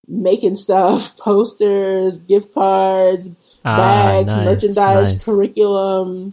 [0.08, 3.30] making stuff, posters, gift cards,
[3.64, 5.26] ah, bags, nice, merchandise, nice.
[5.26, 6.32] curriculum,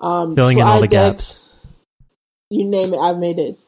[0.00, 1.51] um, filling in all the decks, gaps.
[2.52, 3.58] You name it, I've made it.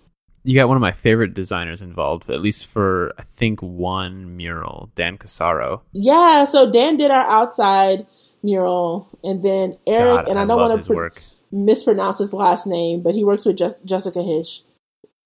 [0.42, 4.90] You got one of my favorite designers involved, at least for I think one mural,
[4.94, 5.81] Dan Cassaro.
[5.94, 8.07] Yeah, so Dan did our outside
[8.42, 11.18] mural, and then Eric, God, and I, I don't want to pr-
[11.51, 14.64] mispronounce his last name, but he works with Je- Jessica Hische.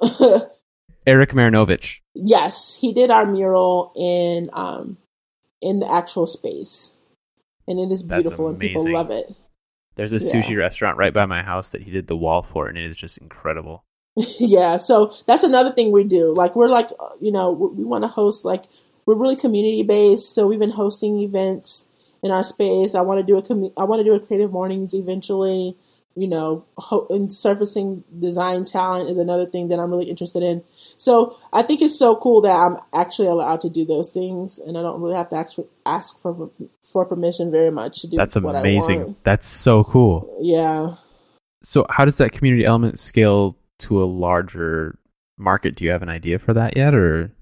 [1.04, 1.98] Erik Marinovich.
[2.14, 4.98] Yes, he did our mural in um
[5.60, 6.94] in the actual space,
[7.66, 9.34] and it is beautiful, and people love it.
[9.98, 10.40] There's a Yeah.
[10.42, 12.96] sushi restaurant right by my house that he did the wall for, and it is
[12.96, 13.82] just incredible.
[14.38, 16.32] yeah, so that's another thing we do.
[16.34, 18.64] Like we're like, uh, you know, we, we want to host like
[19.06, 20.34] we're really community based.
[20.34, 21.86] So we've been hosting events
[22.22, 22.94] in our space.
[22.94, 25.76] I want to do a commu- I want to do a creative mornings eventually.
[26.14, 30.64] You know, ho- and surfacing design talent is another thing that I'm really interested in.
[30.96, 34.76] So I think it's so cool that I'm actually allowed to do those things, and
[34.76, 36.50] I don't really have to ask for ask for
[36.82, 39.16] for permission very much to do That's what I amazing.
[39.22, 40.38] That's so cool.
[40.40, 40.96] Yeah.
[41.62, 44.98] So, how does that community element scale to a larger
[45.36, 45.76] market?
[45.76, 47.32] Do you have an idea for that yet, or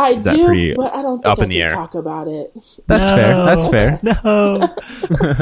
[0.00, 1.68] I Is that do, pretty but I don't think up I in the can air?
[1.70, 2.52] talk about it.
[2.86, 3.16] that's No.
[3.16, 3.44] fair?
[3.44, 4.00] That's fair.
[4.02, 5.34] No.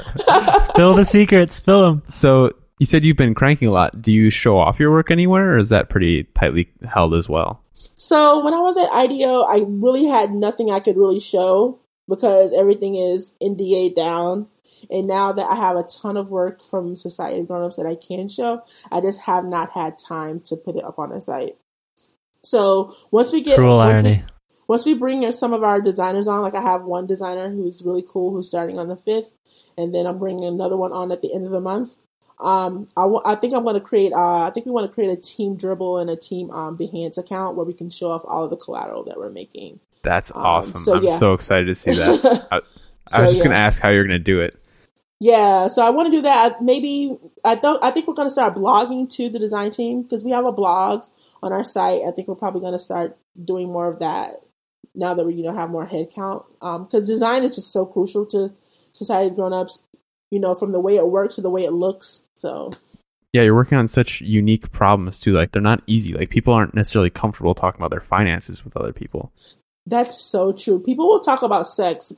[0.60, 1.54] Spill the secrets.
[1.54, 2.02] Spill them.
[2.10, 4.00] So, you said you've been cranking a lot.
[4.00, 7.62] Do you show off your work anywhere, or is that pretty tightly held as well?
[7.94, 12.52] So when I was at IDEO, I really had nothing I could really show because
[12.56, 14.46] everything is NDA down.
[14.90, 17.96] And now that I have a ton of work from Society of Grownups that I
[17.96, 21.56] can show, I just have not had time to put it up on the site.
[22.44, 24.24] So once we get Cruel once we- irony.
[24.68, 27.83] Once we bring in some of our designers on, like I have one designer who's
[27.83, 29.33] really cool who's starting on the fifth,
[29.78, 31.96] and then I'm bringing another one on at the end of the month.
[32.40, 34.12] Um, I I think I'm going to create.
[34.12, 37.18] Uh, I think we want to create a team Dribbble and a team um, Behance
[37.18, 39.81] account where we can show off all of the collateral that we're making.
[40.02, 40.83] That's Um, awesome.
[40.85, 41.16] so I'm yeah.
[41.16, 42.48] so excited to see that.
[42.52, 42.61] I,
[43.12, 44.54] I So, was just going to ask how you're going to do it.
[45.20, 46.62] Yeah, so I want to do that.
[46.62, 47.83] Maybe I don't.
[47.83, 50.52] I think we're going to start blogging to the design team because we have a
[50.52, 51.04] blog
[51.42, 52.02] on our site.
[52.07, 54.37] I think we're probably going to start doing more of that
[54.98, 56.44] now that we you know have more headcount.
[56.61, 58.52] Because design is just so crucial to
[58.92, 59.82] society grown ups.
[60.30, 62.24] You know, from the way it works to the way it looks.
[62.34, 62.70] So
[63.32, 65.32] Yeah, you're working on such unique problems too.
[65.32, 66.12] Like they're not easy.
[66.12, 69.32] Like people aren't necessarily comfortable talking about their finances with other people.
[69.87, 70.78] that's so true.
[70.80, 72.12] People will talk about sex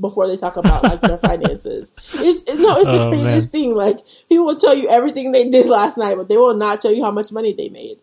[0.00, 1.92] before they talk about like their finances.
[2.14, 3.74] It's it- no, it's the Oh, craziest thing.
[3.74, 6.92] Like people will tell you everything they did last night, but they will not tell
[6.92, 7.98] you how much money they made.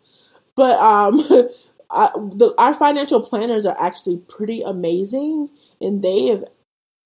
[0.55, 1.21] But um,
[1.93, 6.43] I, the, our financial planners are actually pretty amazing, and they have.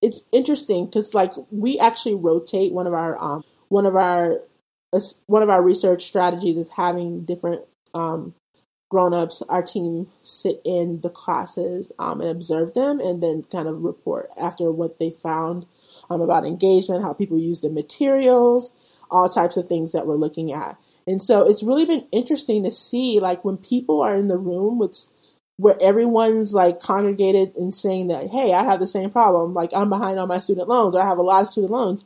[0.02, 4.42] It's interesting because like we actually rotate one of our um one of our
[5.26, 8.34] one of our research strategies is having different um
[8.90, 13.84] grown-ups our team sit in the classes um, and observe them and then kind of
[13.84, 15.66] report after what they found
[16.10, 18.74] um, about engagement how people use the materials
[19.12, 22.72] all types of things that we're looking at and so it's really been interesting to
[22.72, 25.10] see like when people are in the room with
[25.56, 29.54] where everyone's like congregated and saying that hey i have the same problem.
[29.54, 32.06] Like i'm behind on my student loans or i have a lot of student loans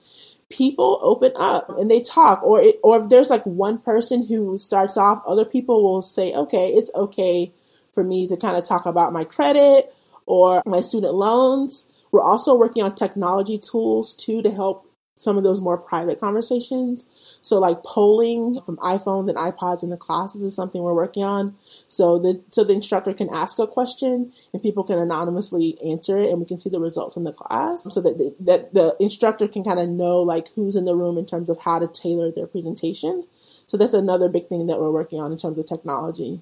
[0.50, 4.58] people open up and they talk or it, or if there's like one person who
[4.58, 7.54] starts off other people will say okay it's okay
[7.94, 9.94] for me to kind of talk about my credit
[10.26, 11.88] or my student loans.
[12.12, 14.90] We're also working on technology tools too to help
[15.21, 17.05] some of those more private conversations
[17.41, 21.55] so like polling from iPhones and iPods in the classes is something we're working on.
[21.88, 26.29] So the so the instructor can ask a question and people can anonymously answer it
[26.29, 29.47] and we can see the results in the class so that the, that the instructor
[29.47, 32.31] can kind of know like who's in the room in terms of how to tailor
[32.31, 33.25] their presentation.
[33.65, 36.41] So that's another big thing that we're working on in terms of technology.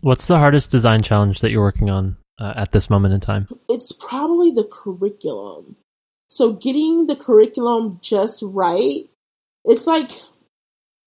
[0.00, 3.48] What's the hardest design challenge that you're working on uh, at this moment in time?
[3.68, 5.76] It's probably the curriculum.
[6.30, 9.10] So getting the curriculum just right.
[9.64, 10.10] It's like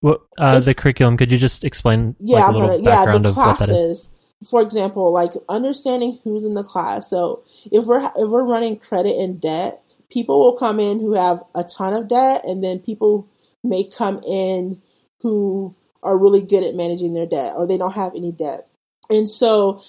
[0.00, 1.16] What uh, the curriculum?
[1.16, 3.70] Could you just explain yeah, like, a I'm little gonna yeah the of what that
[3.70, 3.74] is?
[3.74, 4.10] classes.
[4.50, 7.08] For example, like understanding who's in the class.
[7.08, 11.42] So if we're if we're running credit and debt, people will come in who have
[11.54, 13.26] a ton of debt, and then people
[13.64, 14.82] may come in
[15.20, 18.68] who are really good at managing their debt or they don't have any debt.
[19.08, 19.82] And so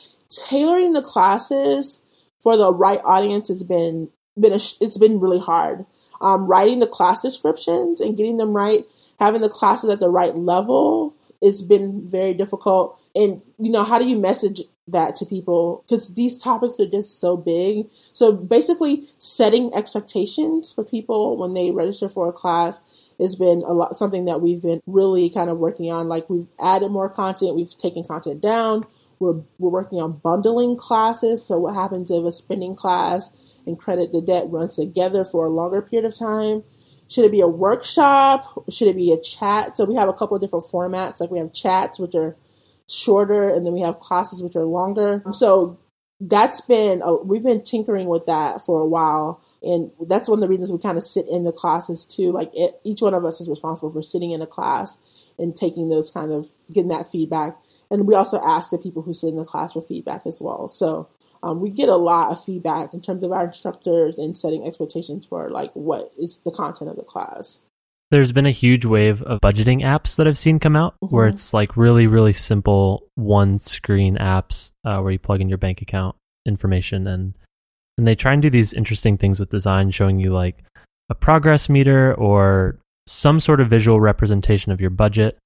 [0.48, 2.02] tailoring the classes
[2.40, 4.10] for the right audience has been
[4.40, 5.86] been a, it's been really hard.
[6.22, 8.86] Um, writing the class descriptions and getting them right,
[9.20, 13.00] having the classes at the right level, it's been very difficult.
[13.16, 15.84] And you know, how do you message that to people?
[15.86, 17.88] Because these topics are just so big.
[18.14, 22.82] So basically, setting expectations for people when they register for a class
[23.20, 26.08] has been a lot something that we've been really kind of working on.
[26.08, 28.84] Like we've added more content, we've taken content down.
[29.20, 31.46] We're we're working on bundling classes.
[31.46, 33.32] So what happens if a spending class
[33.66, 36.64] and credit the debt runs together for a longer period of time?
[37.08, 38.66] Should it be a workshop?
[38.70, 39.78] Should it be a chat?
[39.78, 41.20] So we have a couple of different formats.
[41.20, 42.36] Like we have chats, which are
[42.90, 45.24] shorter, and then we have classes, which are longer.
[45.32, 45.80] So
[46.20, 50.42] that's been uh, we've been tinkering with that for a while, and that's one of
[50.42, 52.32] the reasons we kind of sit in the classes too.
[52.32, 54.98] Like it, each one of us is responsible for sitting in a class
[55.38, 57.58] and taking those kind of getting that feedback.
[57.92, 60.68] and we also ask the people who sit in the class for feedback as well.
[60.68, 61.10] So
[61.44, 65.26] um, we get a lot of feedback in terms of our instructors and setting expectations
[65.26, 67.62] for like what is the content of the class.
[68.12, 71.16] There's been a huge wave of budgeting apps that I've seen come out mm-hmm.
[71.16, 75.58] where it's like really, really simple one screen apps uh, where you plug in your
[75.58, 76.16] bank account
[76.46, 77.34] information and
[77.98, 80.64] and they try and do these interesting things with design, showing you like
[81.10, 82.78] a progress meter or
[83.08, 85.38] some sort of visual representation of your budget.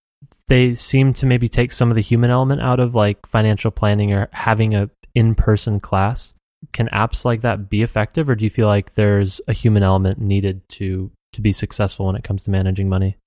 [0.47, 4.13] They seem to maybe take some of the human element out of like financial planning
[4.13, 6.33] or having a in-person class.
[6.73, 10.19] Can apps like that be effective or do you feel like there's a human element
[10.19, 13.17] needed to to be successful when it comes to managing money?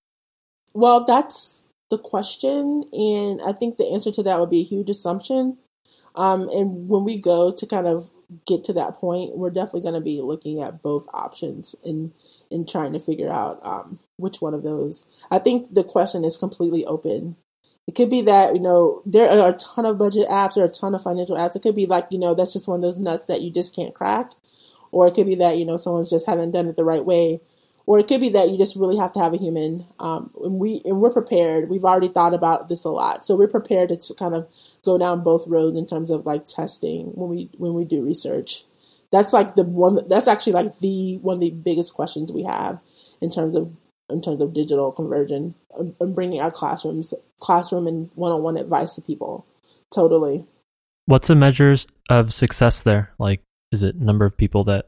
[0.75, 4.91] Well, that's the question and I think the answer to that would be a huge
[4.91, 5.59] assumption.
[6.15, 8.11] Um, and when we go to kind of
[8.47, 12.13] get to that point, we're definitely going to be looking at both options and
[12.51, 15.07] and trying to figure out um, which one of those.
[15.31, 17.37] I think the question is completely open.
[17.87, 20.69] It could be that you know there are a ton of budget apps, or a
[20.69, 21.57] ton of financial apps.
[21.57, 23.75] It could be like you know that's just one of those nuts that you just
[23.75, 24.33] can't crack,
[24.93, 27.41] or it could be that you know someone's just haven't done it the right way,
[27.87, 29.87] or it could be that you just really have to have a human.
[29.99, 31.69] Um, and we and we're prepared.
[31.69, 34.49] We've already thought about this a lot, so we're prepared to kind of
[34.85, 38.65] go down both roads in terms of like testing when we when we do research.
[39.11, 40.09] That's like the one.
[40.09, 42.79] That's actually like the one of the biggest questions we have
[43.21, 43.73] in terms of
[44.13, 48.95] in terms of digital conversion and bringing our classrooms classroom and one on one advice
[48.95, 49.47] to people.
[49.93, 50.47] Totally.
[51.07, 53.13] What's the measures of success there?
[53.19, 53.43] Like,
[53.73, 54.87] is it number of people that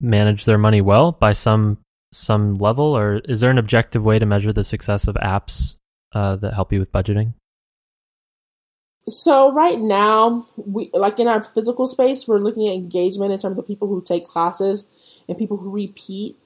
[0.00, 1.78] manage their money well by some
[2.12, 5.74] some level, or is there an objective way to measure the success of apps
[6.12, 7.34] uh, that help you with budgeting?
[9.08, 13.58] So right now, we like in our physical space, we're looking at engagement in terms
[13.58, 14.86] of people who take classes
[15.28, 16.36] and people who repeat.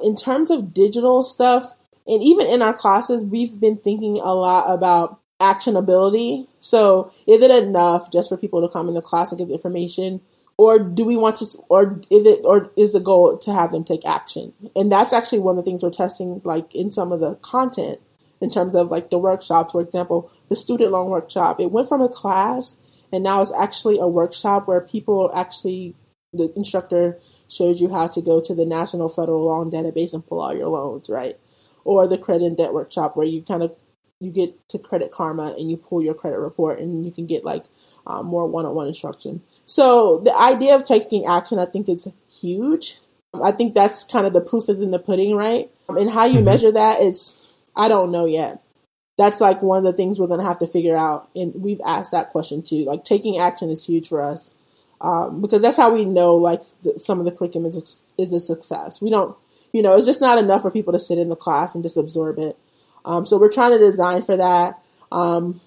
[0.00, 1.72] In terms of digital stuff,
[2.06, 6.46] and even in our classes, we've been thinking a lot about actionability.
[6.60, 10.20] So is it enough just for people to come in the class and get information?
[10.56, 13.84] or do we want to or is it or is the goal to have them
[13.84, 17.20] take action and that's actually one of the things we're testing like in some of
[17.20, 18.00] the content
[18.40, 22.00] in terms of like the workshops for example the student loan workshop it went from
[22.00, 22.78] a class
[23.12, 25.94] and now it's actually a workshop where people actually
[26.32, 27.18] the instructor
[27.52, 30.68] shows you how to go to the national federal loan database and pull all your
[30.68, 31.38] loans right
[31.84, 33.74] or the credit and debt workshop where you kind of
[34.20, 37.44] you get to credit karma and you pull your credit report and you can get
[37.44, 37.64] like
[38.06, 42.98] um, more one-on-one instruction so the idea of taking action, I think, is huge.
[43.42, 45.70] I think that's kind of the proof is in the pudding, right?
[45.88, 46.44] And how you mm-hmm.
[46.44, 48.62] measure that, it's I don't know yet.
[49.16, 51.80] That's like one of the things we're going to have to figure out, and we've
[51.86, 52.84] asked that question too.
[52.84, 54.54] Like taking action is huge for us
[55.02, 58.40] um, because that's how we know like the, some of the curriculum is, is a
[58.40, 59.02] success.
[59.02, 59.36] We don't,
[59.72, 61.96] you know, it's just not enough for people to sit in the class and just
[61.96, 62.56] absorb it.
[63.04, 64.80] Um, so we're trying to design for that.
[65.10, 65.60] Um,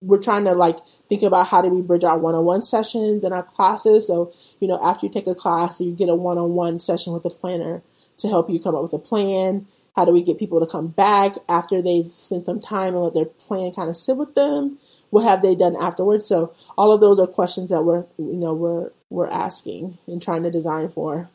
[0.00, 0.78] we're trying to like
[1.08, 4.06] think about how do we bridge our one-on-one sessions in our classes.
[4.06, 7.30] So, you know, after you take a class, you get a one-on-one session with a
[7.30, 7.82] planner
[8.18, 9.66] to help you come up with a plan.
[9.96, 13.14] How do we get people to come back after they've spent some time and let
[13.14, 14.78] their plan kind of sit with them?
[15.10, 16.26] What have they done afterwards?
[16.26, 20.42] So all of those are questions that we're you know we're we're asking and trying
[20.44, 21.30] to design for.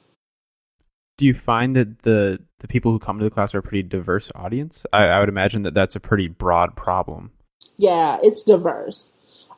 [1.18, 3.84] Do you find that the the people who come to the class are a pretty
[3.84, 4.86] diverse audience?
[4.92, 7.32] I, I would imagine that that's a pretty broad problem.
[7.78, 9.12] Yeah, it's diverse.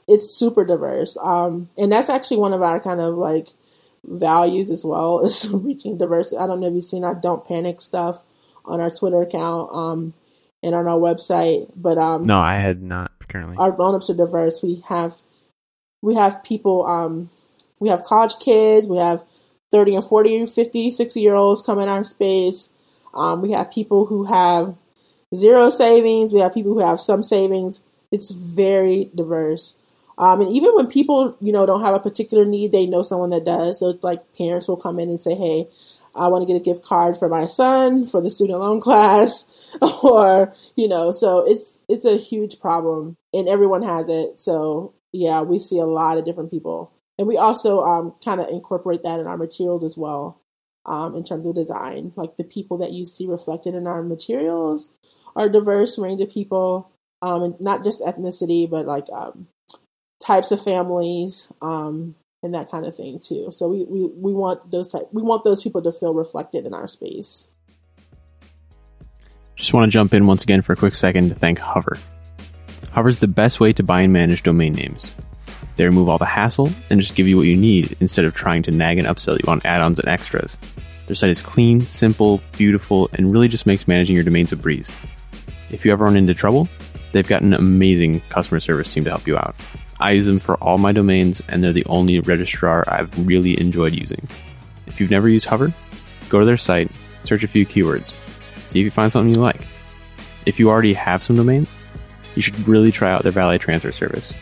[0.07, 1.17] It's super diverse.
[1.21, 3.49] Um, and that's actually one of our kind of like
[4.03, 6.37] values as well is reaching diversity.
[6.37, 8.21] I don't know if you've seen our Don't Panic stuff
[8.65, 10.13] on our Twitter account um,
[10.63, 13.57] and on our website, but um, no, I had not currently.
[13.57, 14.61] Our grown-ups are diverse.
[14.63, 15.21] We have
[16.01, 16.85] we have people.
[16.85, 17.29] Um,
[17.79, 18.87] we have college kids.
[18.87, 19.23] We have
[19.71, 22.69] thirty and 40, 50, 60 year olds come in our space.
[23.13, 24.75] Um, we have people who have
[25.35, 26.33] zero savings.
[26.33, 27.81] We have people who have some savings.
[28.11, 29.75] It's very diverse.
[30.19, 33.29] Um, and even when people, you know, don't have a particular need, they know someone
[33.29, 33.79] that does.
[33.79, 35.67] So it's like parents will come in and say, "Hey,
[36.17, 39.45] I want to get a gift card for my son for the student loan class,"
[40.03, 44.39] or you know, so it's it's a huge problem, and everyone has it.
[44.41, 48.49] So yeah, we see a lot of different people, and we also um, kind of
[48.49, 50.41] incorporate that in our materials as well,
[50.85, 52.13] um, in terms of design.
[52.15, 54.89] Like the people that you see reflected in our materials
[55.35, 56.91] are diverse range of people
[57.21, 59.47] um, and not just ethnicity, but like um,
[60.19, 63.49] types of families um, and that kind of thing too.
[63.51, 66.73] So we, we, we want those type, we want those people to feel reflected in
[66.73, 67.47] our space.
[69.55, 71.97] Just want to jump in once again for a quick second to thank Hover.
[72.91, 75.15] Hover is the best way to buy and manage domain names.
[75.75, 78.63] They remove all the hassle and just give you what you need instead of trying
[78.63, 80.57] to nag and upsell you on add-ons and extras.
[81.05, 84.91] Their site is clean, simple, beautiful, and really just makes managing your domains a breeze.
[85.69, 86.67] If you ever run into trouble,
[87.11, 89.55] they've got an amazing customer service team to help you out.
[89.99, 93.93] I use them for all my domains, and they're the only registrar I've really enjoyed
[93.93, 94.27] using.
[94.85, 95.73] If you've never used Hover,
[96.29, 96.91] go to their site,
[97.23, 98.13] search a few keywords,
[98.67, 99.61] see if you find something you like.
[100.45, 101.69] If you already have some domains,
[102.35, 104.33] you should really try out their valet transfer service.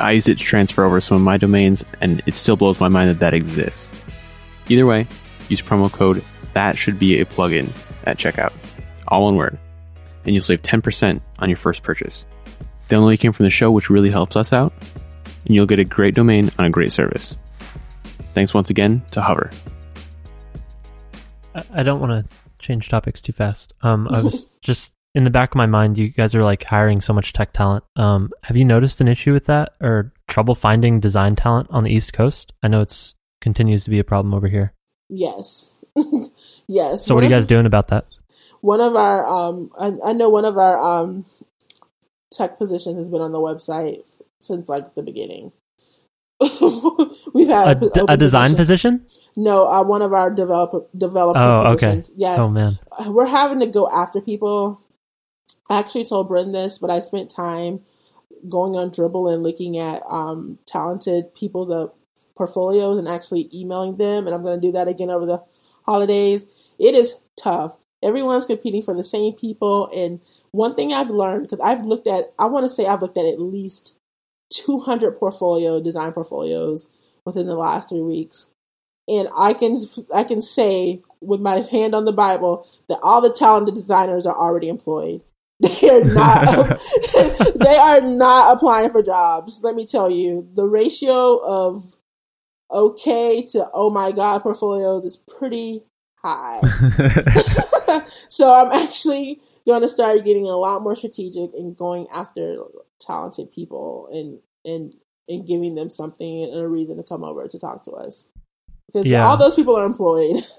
[0.00, 2.88] I used it to transfer over some of my domains, and it still blows my
[2.88, 3.92] mind that that exists.
[4.68, 5.06] Either way,
[5.48, 6.24] use promo code
[6.54, 7.70] that should be a plugin
[8.04, 8.52] at checkout,
[9.08, 9.58] all one word,
[10.24, 12.24] and you'll save 10% on your first purchase.
[12.88, 14.72] They only came from the show, which really helps us out,
[15.46, 17.36] and you'll get a great domain on a great service.
[18.34, 19.50] Thanks once again to Hover.
[21.54, 23.72] I- I don't want to change topics too fast.
[23.82, 25.96] Um, I was just in the back of my mind.
[25.96, 27.84] You guys are like hiring so much tech talent.
[27.96, 31.90] Um, have you noticed an issue with that or trouble finding design talent on the
[31.90, 32.52] East Coast?
[32.62, 34.72] I know it's continues to be a problem over here.
[35.08, 35.76] Yes.
[36.66, 37.04] yes.
[37.06, 38.06] So what are you guys doing about that?
[38.62, 41.26] one of our um I, I know one of our um
[42.36, 44.02] tech position has been on the website
[44.40, 45.52] since like the beginning
[47.32, 48.98] we've had d- open a design position.
[49.00, 49.30] position?
[49.36, 52.02] no uh, one of our developer developer Oh, okay.
[52.16, 52.78] yes Oh man.
[53.06, 54.80] we're having to go after people
[55.70, 57.80] i actually told Brian this but i spent time
[58.48, 61.86] going on Dribbble and looking at um talented people's uh,
[62.36, 65.42] portfolios and actually emailing them and i'm going to do that again over the
[65.86, 66.46] holidays
[66.78, 70.20] it is tough everyone's competing for the same people and
[70.54, 73.26] one thing i've learned because i've looked at i want to say i've looked at
[73.26, 73.96] at least
[74.50, 76.88] 200 portfolio design portfolios
[77.24, 78.50] within the last three weeks.
[79.08, 79.76] And i can
[80.14, 84.36] i can say with my hand on the bible that all the talented designers are
[84.36, 85.22] already employed.
[85.60, 86.44] They are not
[87.56, 90.48] they are not applying for jobs let me tell you.
[90.54, 91.96] The ratio of
[92.70, 95.82] okay to oh my god portfolios is pretty
[96.16, 96.60] high.
[98.28, 102.58] So I'm actually going to start getting a lot more strategic and going after
[103.00, 104.94] talented people and and
[105.28, 108.28] and giving them something and a reason to come over to talk to us
[108.86, 109.26] because Yeah.
[109.26, 110.42] all those people are employed.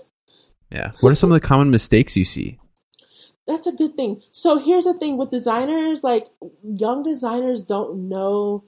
[0.71, 0.91] Yeah.
[0.99, 2.57] What are some of the common mistakes you see?
[3.47, 4.23] That's a good thing.
[4.31, 6.25] So here's the thing with designers, like
[6.63, 8.63] young designers don't know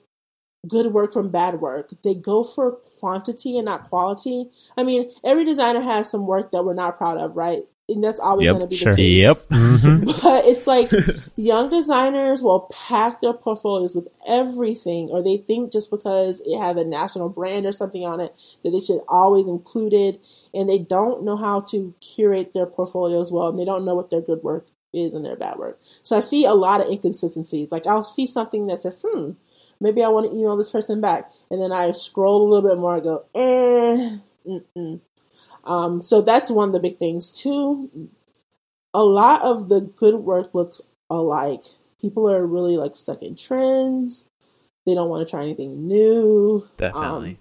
[0.67, 1.91] good work from bad work.
[2.03, 4.45] They go for quantity and not quality.
[4.77, 7.63] I mean, every designer has some work that we're not proud of, right?
[7.89, 8.95] And that's always Yep, going to be sure.
[8.95, 9.17] the case.
[9.17, 9.37] Yep.
[9.51, 10.91] hmm But it's like
[11.35, 16.75] young designers will pack their portfolios with everything, or they think just because it has
[16.77, 20.21] a national brand or something on it that they should always include it,
[20.53, 24.09] and they don't know how to curate their portfolios well, and they don't know what
[24.09, 25.79] their good work is and their bad work.
[26.03, 27.69] So I see a lot of inconsistencies.
[27.71, 29.31] Like I'll see something that says, "Hmm,
[29.79, 32.79] maybe I want to email this person back," and then I scroll a little bit
[32.79, 34.17] more and go, "Eh."
[34.47, 35.01] Mm-mm.
[35.67, 37.31] Um, so that's one of the big things.
[37.31, 38.09] Two,
[38.93, 41.63] a lot of the good work looks alike.
[42.01, 44.25] People are really like stuck in trends.
[44.85, 46.67] They don't want to try anything new.
[46.77, 47.31] Definitely.
[47.31, 47.37] Um,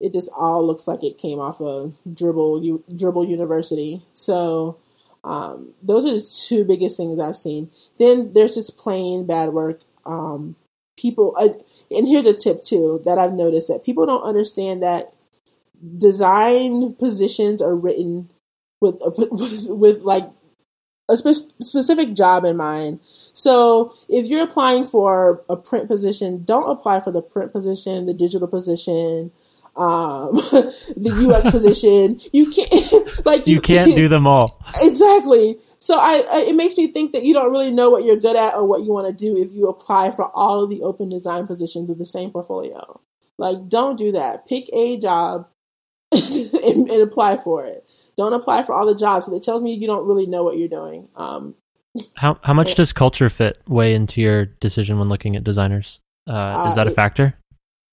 [0.00, 4.02] it just all looks like it came off of Dribbble U- Dribbble University.
[4.12, 4.78] So
[5.24, 7.70] um, those are the two biggest things I've seen.
[7.98, 9.80] Then there's just plain bad work.
[10.06, 10.56] Um,
[10.98, 11.48] people, uh,
[11.90, 15.12] and here's a tip too that I've noticed that people don't understand that
[15.98, 18.30] design positions are written
[18.80, 20.24] with a, with, with like
[21.08, 23.00] a spe- specific job in mind.
[23.32, 28.14] So if you're applying for a print position, don't apply for the print position, the
[28.14, 29.32] digital position,
[29.76, 30.32] um,
[30.96, 32.20] the UX position.
[32.32, 34.62] You can't like You can't do them all.
[34.80, 35.58] exactly.
[35.78, 38.36] So I, I it makes me think that you don't really know what you're good
[38.36, 41.08] at or what you want to do if you apply for all of the open
[41.08, 43.00] design positions with the same portfolio.
[43.38, 44.46] Like don't do that.
[44.46, 45.48] Pick a job
[46.12, 47.84] and, and apply for it.
[48.16, 49.28] Don't apply for all the jobs.
[49.28, 51.08] It tells me you don't really know what you're doing.
[51.16, 51.54] Um,
[52.16, 56.00] How how much does culture fit weigh into your decision when looking at designers?
[56.28, 56.32] Uh,
[56.64, 57.34] Uh, is that a it- factor?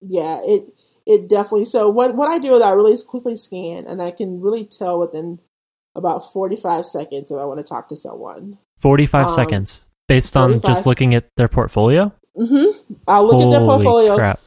[0.01, 0.68] yeah, it
[1.05, 1.65] it definitely.
[1.65, 4.99] So what what I do is I really quickly scan, and I can really tell
[4.99, 5.39] within
[5.95, 8.57] about forty five seconds if I want to talk to someone.
[8.78, 12.13] Forty five um, seconds based on 45 just looking at their portfolio.
[12.38, 12.93] Mm-hmm.
[13.07, 14.15] I'll look at their portfolio.
[14.15, 14.39] Crap.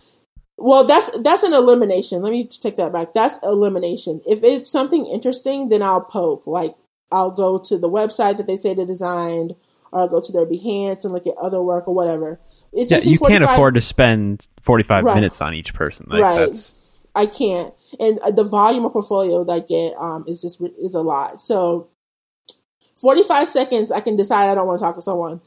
[0.60, 2.20] Well, that's that's an elimination.
[2.20, 3.14] Let me take that back.
[3.14, 4.20] That's elimination.
[4.26, 6.46] If it's something interesting, then I'll poke.
[6.46, 6.74] Like
[7.10, 9.56] I'll go to the website that they say they designed,
[9.90, 12.38] or I'll go to their Behance and look at other work or whatever.
[12.74, 15.14] It Yeah, you can't afford to spend 45 Right.
[15.14, 16.06] minutes on each person.
[16.10, 16.38] Like Right.
[16.40, 16.74] that's
[17.14, 20.94] I can't, and uh, the volume of portfolio that I get um is just is
[20.94, 21.40] a lot.
[21.40, 21.88] So,
[22.96, 25.40] forty five seconds, I can decide I don't want to talk to someone,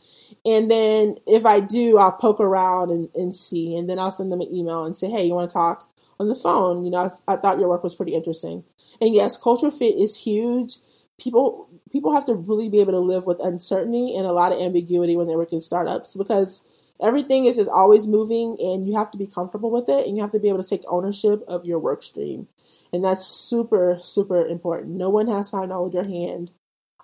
[0.46, 4.32] and then if I do, I'll poke around and, and see, and then I'll send
[4.32, 6.86] them an email and say, hey, you want to talk on the phone?
[6.86, 8.64] You know, I, I thought your work was pretty interesting,
[9.02, 10.78] and yes, culture fit is huge.
[11.18, 14.60] people people have to really be able to live with uncertainty and a lot of
[14.60, 16.66] ambiguity when they work in startups because
[17.02, 20.22] everything is just always moving and you have to be comfortable with it and you
[20.24, 22.48] have to be able to take ownership of your work stream.
[22.92, 24.98] And that's super super important.
[24.98, 26.52] No one has time to hold your hand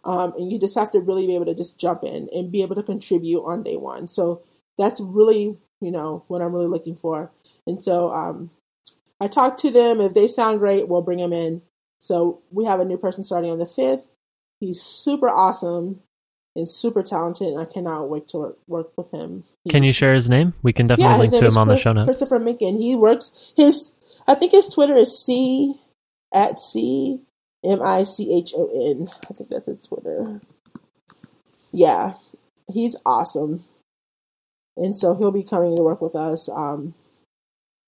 [0.03, 2.61] um, and you just have to really be able to just jump in and be
[2.61, 4.41] able to contribute on day one so
[4.77, 7.31] that's really you know what i'm really looking for
[7.67, 8.49] and so um,
[9.19, 11.61] i talk to them if they sound great we'll bring them in
[11.99, 14.03] so we have a new person starting on the 5th
[14.59, 16.01] he's super awesome
[16.55, 20.13] and super talented and i cannot wait to work, work with him Can you share
[20.15, 20.53] his name?
[20.63, 22.07] We can definitely his link to him on the Chris- show notes.
[22.07, 22.77] Christopher Minkin.
[22.79, 23.91] He works his
[24.27, 25.75] I think his Twitter is C
[26.33, 27.21] at C
[27.63, 29.07] M I C H O N.
[29.29, 30.39] I think that's his Twitter.
[31.71, 32.13] Yeah.
[32.71, 33.65] He's awesome.
[34.77, 36.95] And so he'll be coming to work with us, um,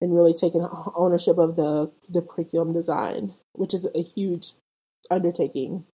[0.02, 4.54] and really taking ownership of the the curriculum design, which is a huge
[5.10, 5.86] undertaking.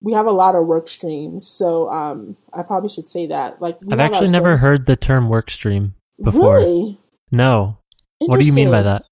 [0.00, 3.62] We have a lot of work streams, so um, I probably should say that.
[3.62, 6.56] Like, we I've actually never heard the term work stream before.
[6.56, 6.98] Really?
[7.30, 7.78] No.
[8.18, 9.04] What do you mean by that?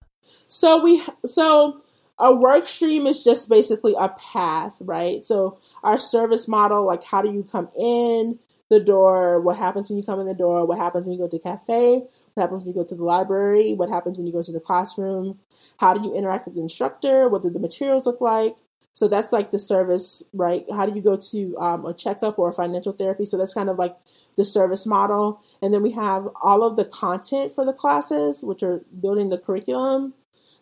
[0.52, 1.82] So we so
[2.18, 5.24] a work stream is just basically a path, right?
[5.24, 8.38] So our service model, like how do you come in
[8.68, 9.40] the door?
[9.40, 10.66] What happens when you come in the door?
[10.66, 12.02] What happens when you go to the cafe?
[12.34, 13.72] What happens when you go to the library?
[13.72, 15.40] What happens when you go to the classroom?
[15.78, 17.28] How do you interact with the instructor?
[17.28, 18.54] What do the materials look like?
[18.92, 20.66] So that's like the service, right?
[20.70, 23.24] How do you go to um, a checkup or a financial therapy?
[23.24, 23.96] So that's kind of like
[24.36, 25.42] the service model.
[25.62, 29.38] And then we have all of the content for the classes, which are building the
[29.38, 30.12] curriculum.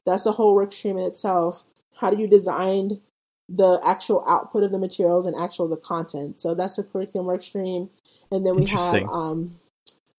[0.07, 1.65] That's a whole work stream in itself.
[1.97, 3.01] How do you design
[3.49, 6.41] the actual output of the materials and actual the content?
[6.41, 7.91] So that's a curriculum work stream.
[8.31, 9.57] And then we have um,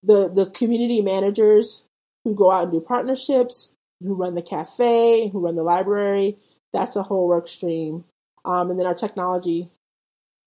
[0.03, 1.85] the the community managers
[2.23, 6.37] who go out and do partnerships, who run the cafe, who run the library.
[6.73, 8.05] That's a whole work stream.
[8.45, 9.69] Um, and then our technology.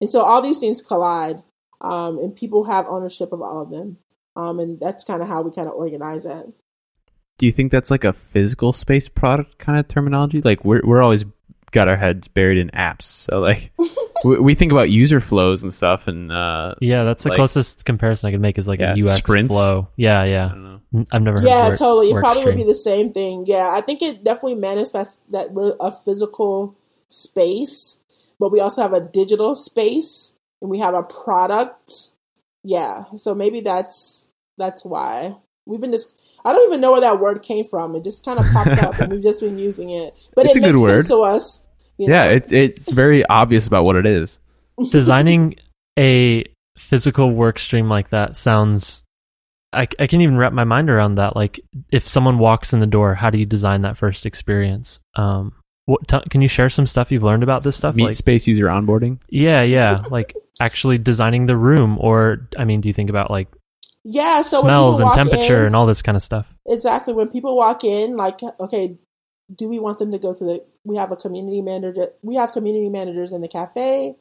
[0.01, 1.43] And so all these things collide,
[1.81, 3.99] um, and people have ownership of all of them.
[4.37, 6.53] Um, and that's kind of how we kind of organize it.
[7.39, 10.41] Do you think that's like a physical space product kind of terminology?
[10.41, 11.25] Like we're we're always
[11.73, 13.73] got our heads buried in apps, so like
[14.25, 17.85] we, we think about user flows and stuff, and uh, Yeah, that's the Like- closest
[17.85, 19.53] comparison I can make is like Yeah, a UX sprints.
[19.53, 19.89] flow.
[19.97, 20.49] Yeah, I yeah.
[20.49, 20.81] don't know.
[20.95, 22.11] N- I've never heard Yeah, of work, totally.
[22.11, 23.45] It work probably would be the same thing.
[23.49, 26.77] Yeah, I think it definitely manifests that we're a physical
[27.09, 27.99] space,
[28.39, 31.91] but we also have a digital space and we have a product.
[32.63, 35.35] Yeah, so maybe that's that's why
[35.67, 36.15] we've been just.
[36.45, 37.95] I don't even know where that word came from.
[37.97, 40.15] It just kind of popped up, and we've just been using it.
[40.35, 40.95] But It's it a good makes word.
[41.05, 41.63] sense to us.
[41.97, 42.31] Yeah, know?
[42.33, 44.39] it's it's very obvious about what it is.
[44.91, 45.57] Designing
[45.99, 46.45] a
[46.77, 49.05] physical work stream like that sounds.
[49.73, 51.35] I, I can't even wrap my mind around that.
[51.35, 51.59] Like,
[51.91, 55.01] if someone walks in the door, how do you design that first experience?
[55.17, 55.53] Um,
[55.87, 57.95] what t- can you share some stuff you've learned about this stuff?
[57.97, 59.19] Meet Like, space user onboarding.
[59.29, 63.49] yeah, yeah, like actually designing the room, or I mean, do you think about like
[64.05, 64.43] yeah.
[64.43, 66.55] So smells and temperature in- and all this kind of stuff?
[66.67, 67.15] Exactly.
[67.15, 68.99] When people walk in, like, okay,
[69.55, 70.67] do we want them to go to the?
[70.85, 72.09] We have a community manager.
[72.23, 74.17] We have community managers in the cafe,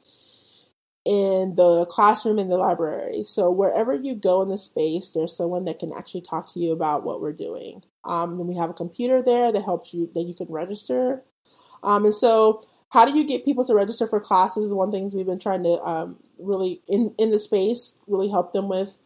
[1.06, 3.24] in the classroom, in the library.
[3.24, 6.72] So wherever you go in the space, there's someone that can actually talk to you
[6.72, 7.84] about what we're doing.
[8.06, 11.24] Um, then we have a computer there that helps you that you can register.
[11.84, 14.68] Um, and so, how do you get people to register for classes?
[14.68, 18.54] Is one thing we've been trying to um, really in in the space really help
[18.54, 19.00] them with.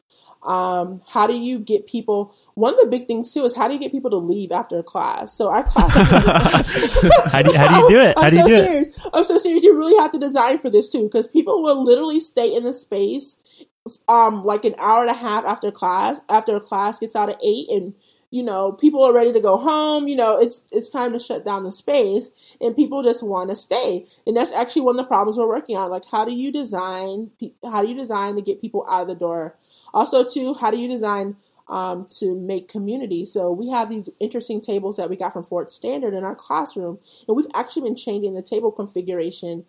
[0.47, 2.33] Um, how do you get people?
[2.53, 4.79] One of the big things too is how do you get people to leave after
[4.79, 5.33] a class?
[5.35, 5.91] So our class.
[7.31, 8.17] How do you- how do you do it?
[8.17, 8.65] How I'm do you so do it?
[8.65, 9.07] serious.
[9.13, 9.63] I'm so serious.
[9.63, 12.73] You really have to design for this too, because people will literally stay in the
[12.73, 13.39] space,
[14.07, 16.21] um, like an hour and a half after class.
[16.29, 17.95] After a class gets out at eight, and
[18.29, 20.07] you know people are ready to go home.
[20.07, 22.31] You know it's it's time to shut down the space,
[22.61, 24.05] and people just want to stay.
[24.25, 25.89] And that's actually one of the problems we're working on.
[25.91, 27.31] Like, how do you design?
[27.63, 29.57] How do you design to get people out of the door?
[29.93, 31.35] Also, too, how do you design
[31.67, 33.25] um, to make community?
[33.25, 36.99] So we have these interesting tables that we got from Fort Standard in our classroom,
[37.27, 39.65] and we've actually been changing the table configuration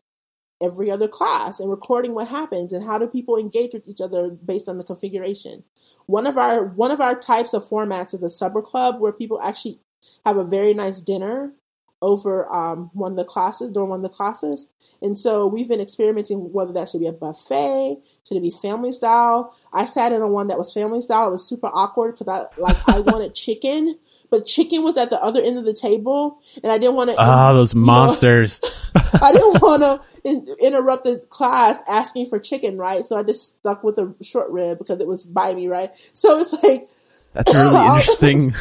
[0.60, 4.30] every other class and recording what happens and how do people engage with each other
[4.30, 5.62] based on the configuration.
[6.06, 9.40] One of our one of our types of formats is a supper club where people
[9.40, 9.78] actually
[10.24, 11.54] have a very nice dinner
[12.00, 14.68] over um, one of the classes during one of the classes.
[15.00, 18.92] And so we've been experimenting whether that should be a buffet, should it be family
[18.92, 19.56] style.
[19.72, 21.28] I sat in on one that was family style.
[21.28, 23.96] It was super awkward because I like I wanted chicken,
[24.30, 27.16] but chicken was at the other end of the table, and I didn't want to.
[27.16, 28.60] Ah, those monsters.
[28.94, 33.04] I didn't want to in, interrupt the class asking for chicken, right?
[33.04, 35.90] So I just stuck with a short rib because it was by me, right?
[36.12, 36.88] So it's like
[37.34, 38.52] That's a really interesting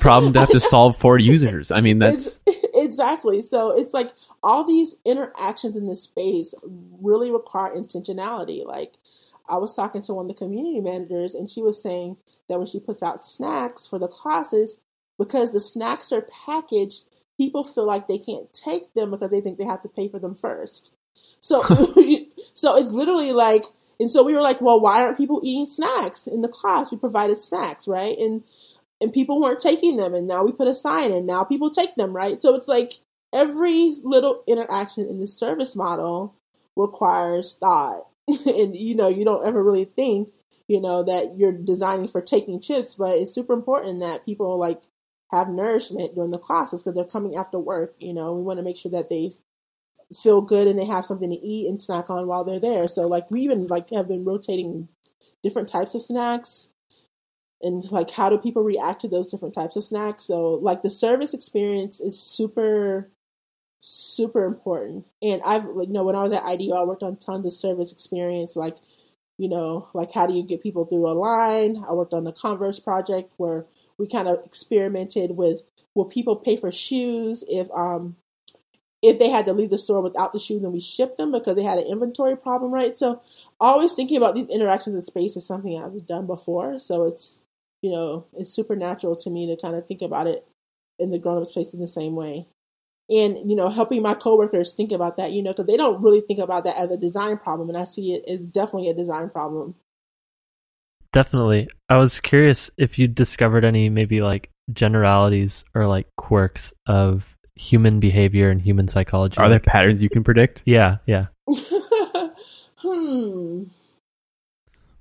[0.00, 1.70] problem to have to solve for users.
[1.70, 2.57] I mean, that's it's
[2.88, 3.42] exactly.
[3.42, 4.10] So it's like
[4.42, 6.54] all these interactions in this space
[7.00, 8.64] really require intentionality.
[8.64, 8.94] Like
[9.48, 12.16] I was talking to one of the community managers, and she was saying
[12.48, 14.80] that when she puts out snacks for the classes,
[15.18, 17.04] because the snacks are packaged,
[17.36, 20.18] people feel like they can't take them because they think they have to pay for
[20.18, 20.94] them first.
[21.40, 21.62] So,
[22.54, 23.64] so it's literally like,
[24.00, 26.90] and so we were like, well, why aren't people eating snacks in the class?
[26.90, 28.16] We provided snacks, right?
[28.16, 28.44] And
[29.00, 31.94] and people weren't taking them, and now we put a sign, and now people take
[31.94, 32.40] them, right?
[32.42, 32.94] So it's like
[33.32, 36.36] every little interaction in the service model
[36.76, 40.30] requires thought, and you know, you don't ever really think,
[40.66, 44.82] you know, that you're designing for taking chips, but it's super important that people like
[45.30, 47.94] have nourishment during the classes because they're coming after work.
[48.00, 49.32] You know, we want to make sure that they
[50.14, 52.88] feel good and they have something to eat and snack on while they're there.
[52.88, 54.88] So like we even like have been rotating
[55.42, 56.70] different types of snacks
[57.62, 60.24] and like how do people react to those different types of snacks.
[60.24, 63.10] So like the service experience is super
[63.80, 65.06] super important.
[65.22, 67.52] And I've like you know when I was at IDEO I worked on tons of
[67.52, 68.76] service experience like
[69.38, 71.82] you know like how do you get people through a line?
[71.88, 73.66] I worked on the Converse project where
[73.98, 75.62] we kind of experimented with
[75.94, 78.16] will people pay for shoes if um
[79.02, 81.54] if they had to leave the store without the shoes and we shipped them because
[81.54, 82.98] they had an inventory problem, right?
[82.98, 83.22] So
[83.60, 86.78] always thinking about these interactions in space is something I've done before.
[86.80, 87.42] So it's
[87.82, 90.46] you know, it's supernatural to me to kind of think about it
[90.98, 92.46] in the grown up space in the same way.
[93.10, 96.20] And, you know, helping my coworkers think about that, you know, because they don't really
[96.20, 97.68] think about that as a design problem.
[97.68, 99.76] And I see it as definitely a design problem.
[101.12, 101.68] Definitely.
[101.88, 107.98] I was curious if you discovered any maybe like generalities or like quirks of human
[107.98, 109.38] behavior and human psychology.
[109.38, 110.62] Are there patterns you can predict?
[110.66, 111.26] Yeah, yeah.
[112.76, 113.64] hmm.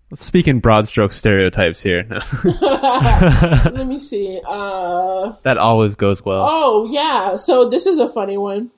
[0.10, 2.04] Let's speak in broad stroke stereotypes here.
[2.04, 2.22] No.
[2.46, 4.40] Let me see.
[4.48, 6.46] Uh, that always goes well.
[6.50, 7.36] oh, yeah.
[7.36, 8.72] So this is a funny one.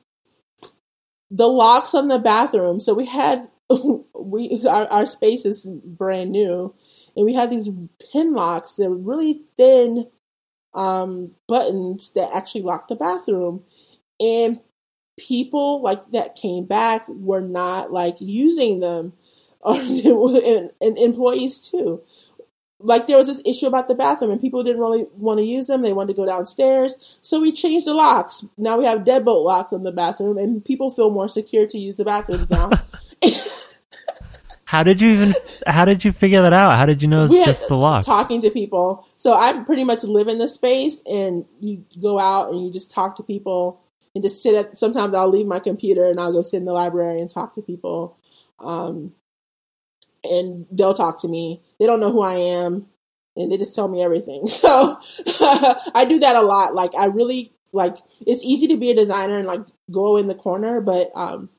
[1.29, 2.79] The locks on the bathroom.
[2.79, 3.47] So we had,
[4.19, 6.73] we our, our space is brand new,
[7.15, 7.69] and we had these
[8.11, 10.09] pin locks that were really thin
[10.73, 13.63] um, buttons that actually lock the bathroom.
[14.19, 14.59] And
[15.19, 19.13] people like that came back were not like using them
[19.65, 22.01] and, and employees too
[22.81, 25.67] like there was this issue about the bathroom and people didn't really want to use
[25.67, 29.43] them they wanted to go downstairs so we changed the locks now we have deadbolt
[29.43, 32.69] locks in the bathroom and people feel more secure to use the bathrooms now
[34.69, 35.33] How did you even?
[35.65, 36.77] How did you figure that out?
[36.77, 38.05] How did you know it's just the lock?
[38.05, 42.51] talking to people so i pretty much live in the space and you go out
[42.51, 43.81] and you just talk to people
[44.13, 46.71] and just sit at sometimes i'll leave my computer and i'll go sit in the
[46.71, 48.15] library and talk to people
[48.59, 49.11] um,
[50.23, 51.61] and they'll talk to me.
[51.79, 52.87] They don't know who i am
[53.35, 54.47] and they just tell me everything.
[54.47, 54.99] So
[55.95, 56.73] i do that a lot.
[56.73, 59.61] Like i really like it's easy to be a designer and like
[59.91, 61.49] go in the corner but um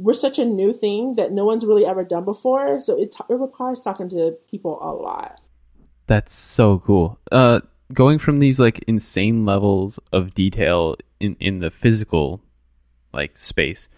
[0.00, 2.80] we're such a new thing that no one's really ever done before.
[2.80, 5.38] So it, it requires talking to people a lot.
[6.06, 7.20] That's so cool.
[7.30, 7.60] Uh,
[7.92, 12.40] going from these like insane levels of detail in in the physical
[13.12, 13.88] like space,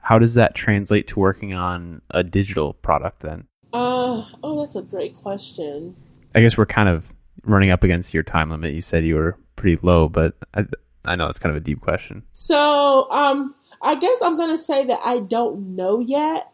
[0.00, 3.20] how does that translate to working on a digital product?
[3.20, 5.96] Then Uh oh, that's a great question.
[6.34, 7.12] I guess we're kind of
[7.44, 8.74] running up against your time limit.
[8.74, 10.66] You said you were pretty low, but I,
[11.04, 12.22] I know that's kind of a deep question.
[12.32, 16.50] So, um, I guess I'm gonna say that I don't know yet.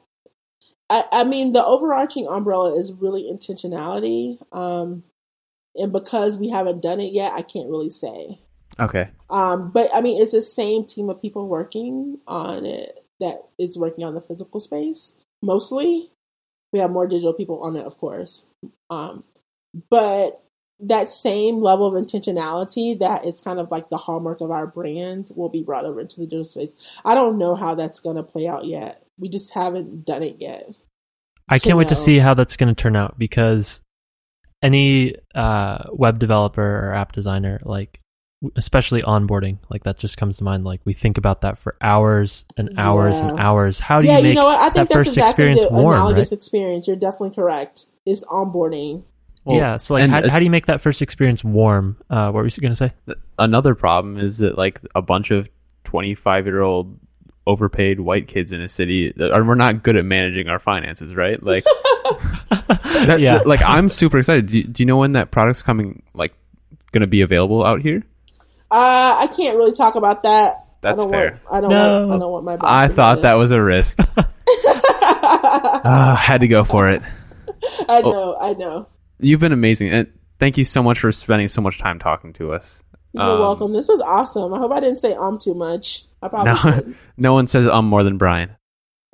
[0.91, 4.39] I, I mean, the overarching umbrella is really intentionality.
[4.53, 5.05] Um,
[5.75, 8.41] and because we haven't done it yet, I can't really say.
[8.81, 9.11] Okay.
[9.29, 13.77] Um, but I mean, it's the same team of people working on it that is
[13.77, 16.11] working on the physical space mostly.
[16.73, 18.47] We have more digital people on it, of course.
[18.91, 19.25] Um,
[19.91, 20.43] but
[20.81, 25.31] that same level of intentionality that it's kind of like the hallmark of our brand
[25.35, 26.75] will be brought over into the digital space.
[27.05, 29.03] I don't know how that's going to play out yet.
[29.19, 30.67] We just haven't done it yet.
[31.49, 33.81] I can't wait to see how that's going to turn out because
[34.63, 38.01] any uh, web developer or app designer, like
[38.57, 40.65] especially onboarding, like that just comes to mind.
[40.65, 43.79] Like we think about that for hours and hours and hours.
[43.81, 44.59] How do yeah, you make you know what?
[44.59, 45.95] I think that that's first exactly experience the warm?
[45.95, 46.37] analogous Right?
[46.37, 46.87] experience.
[46.87, 47.87] You're definitely correct.
[48.07, 49.03] Is onboarding.
[49.45, 49.77] Well, yeah.
[49.77, 51.97] So like, how, as- how do you make that first experience warm?
[52.11, 52.93] Uh, what were you going to say?
[53.39, 55.49] another problem is that like a bunch of
[55.85, 56.99] 25 year old
[57.47, 61.15] overpaid white kids in a city that are we're not good at managing our finances
[61.15, 61.65] right like
[62.51, 63.41] that- Yeah.
[63.47, 66.35] like i'm super excited do you, do you know when that product's coming like
[66.93, 68.03] gonna be available out here
[68.71, 70.55] Uh, I can't really talk about that.
[70.55, 71.31] I That's don't fair.
[71.31, 72.01] Want, I don't No.
[72.07, 72.13] want.
[72.13, 72.57] I don't want my.
[72.57, 73.99] boss i thought that was a risk
[74.81, 77.03] Ah, had to go for it
[77.89, 78.11] I Oh.
[78.11, 78.37] know.
[78.41, 78.87] I know.
[79.19, 80.07] you've been amazing and
[80.39, 82.81] thank you so much for spending so much time talking to us
[83.13, 83.73] You're Um, welcome.
[83.73, 84.53] This was awesome.
[84.55, 86.05] I hope I didn't say um too much.
[86.23, 86.95] I probably No, did.
[87.17, 88.51] no one says um more than Brian.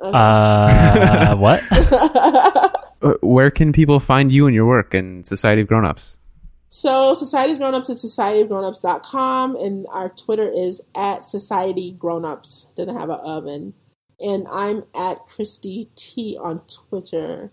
[0.02, 1.62] Uh, what?
[1.70, 6.16] Uh, Where can people find you and your work and Society of Grown Ups?
[6.74, 12.66] So Society's Grown Ups at societyofgrownups.com and our Twitter is at Society Grown Ups.
[12.76, 13.74] Doesn't have an oven.
[14.18, 17.52] And I'm at Kristy T on Twitter.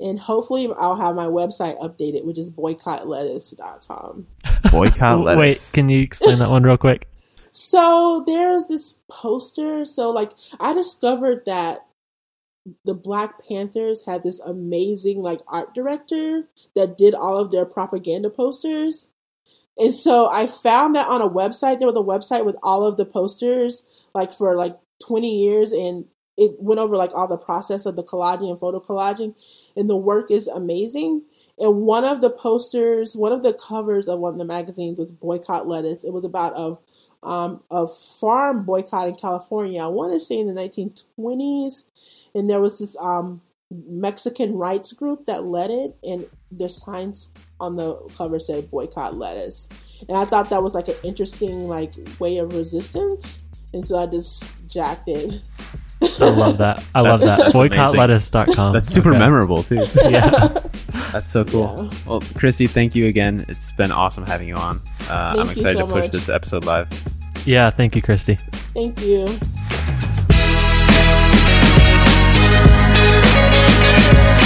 [0.00, 4.26] And hopefully I'll have my website updated, which is boycottlettuce.com.
[4.70, 5.38] Boycott lettuce.
[5.38, 7.10] Wait, can you explain that one real quick?
[7.56, 9.84] So there's this poster.
[9.84, 11.86] So like I discovered that
[12.84, 18.30] the Black Panthers had this amazing like art director that did all of their propaganda
[18.30, 19.10] posters.
[19.76, 21.78] And so I found that on a website.
[21.78, 23.84] There was a website with all of the posters
[24.14, 26.04] like for like 20 years and
[26.36, 29.34] it went over like all the process of the collaging and photo collaging
[29.76, 31.22] and the work is amazing.
[31.58, 35.12] And one of the posters, one of the covers of one of the magazines was
[35.12, 36.02] boycott lettuce.
[36.02, 36.78] It was about a
[37.24, 39.82] um, a farm boycott in California.
[39.82, 41.84] I want to say in the 1920s,
[42.34, 47.30] and there was this um, Mexican rights group that led it, and their signs
[47.60, 49.68] on the cover said "boycott lettuce,"
[50.08, 54.06] and I thought that was like an interesting like way of resistance, and so I
[54.06, 55.40] just jacked it.
[56.20, 56.84] I love that.
[56.94, 57.38] I love that.
[57.38, 58.74] That's Boycottlettuce.com.
[58.74, 59.18] That's super Okay.
[59.18, 59.76] memorable too.
[60.04, 60.30] Yeah.
[61.12, 61.74] That's so cool.
[61.90, 61.98] Yeah.
[62.06, 63.44] Well, Kristy, thank you again.
[63.48, 64.82] It's been awesome having you on.
[65.08, 66.12] Uh, I'm you excited so to push much.
[66.12, 66.88] this episode live.
[67.46, 67.70] Yeah.
[67.70, 68.38] Thank you, Kristy.
[68.74, 69.28] Thank you.
[73.96, 74.43] Thank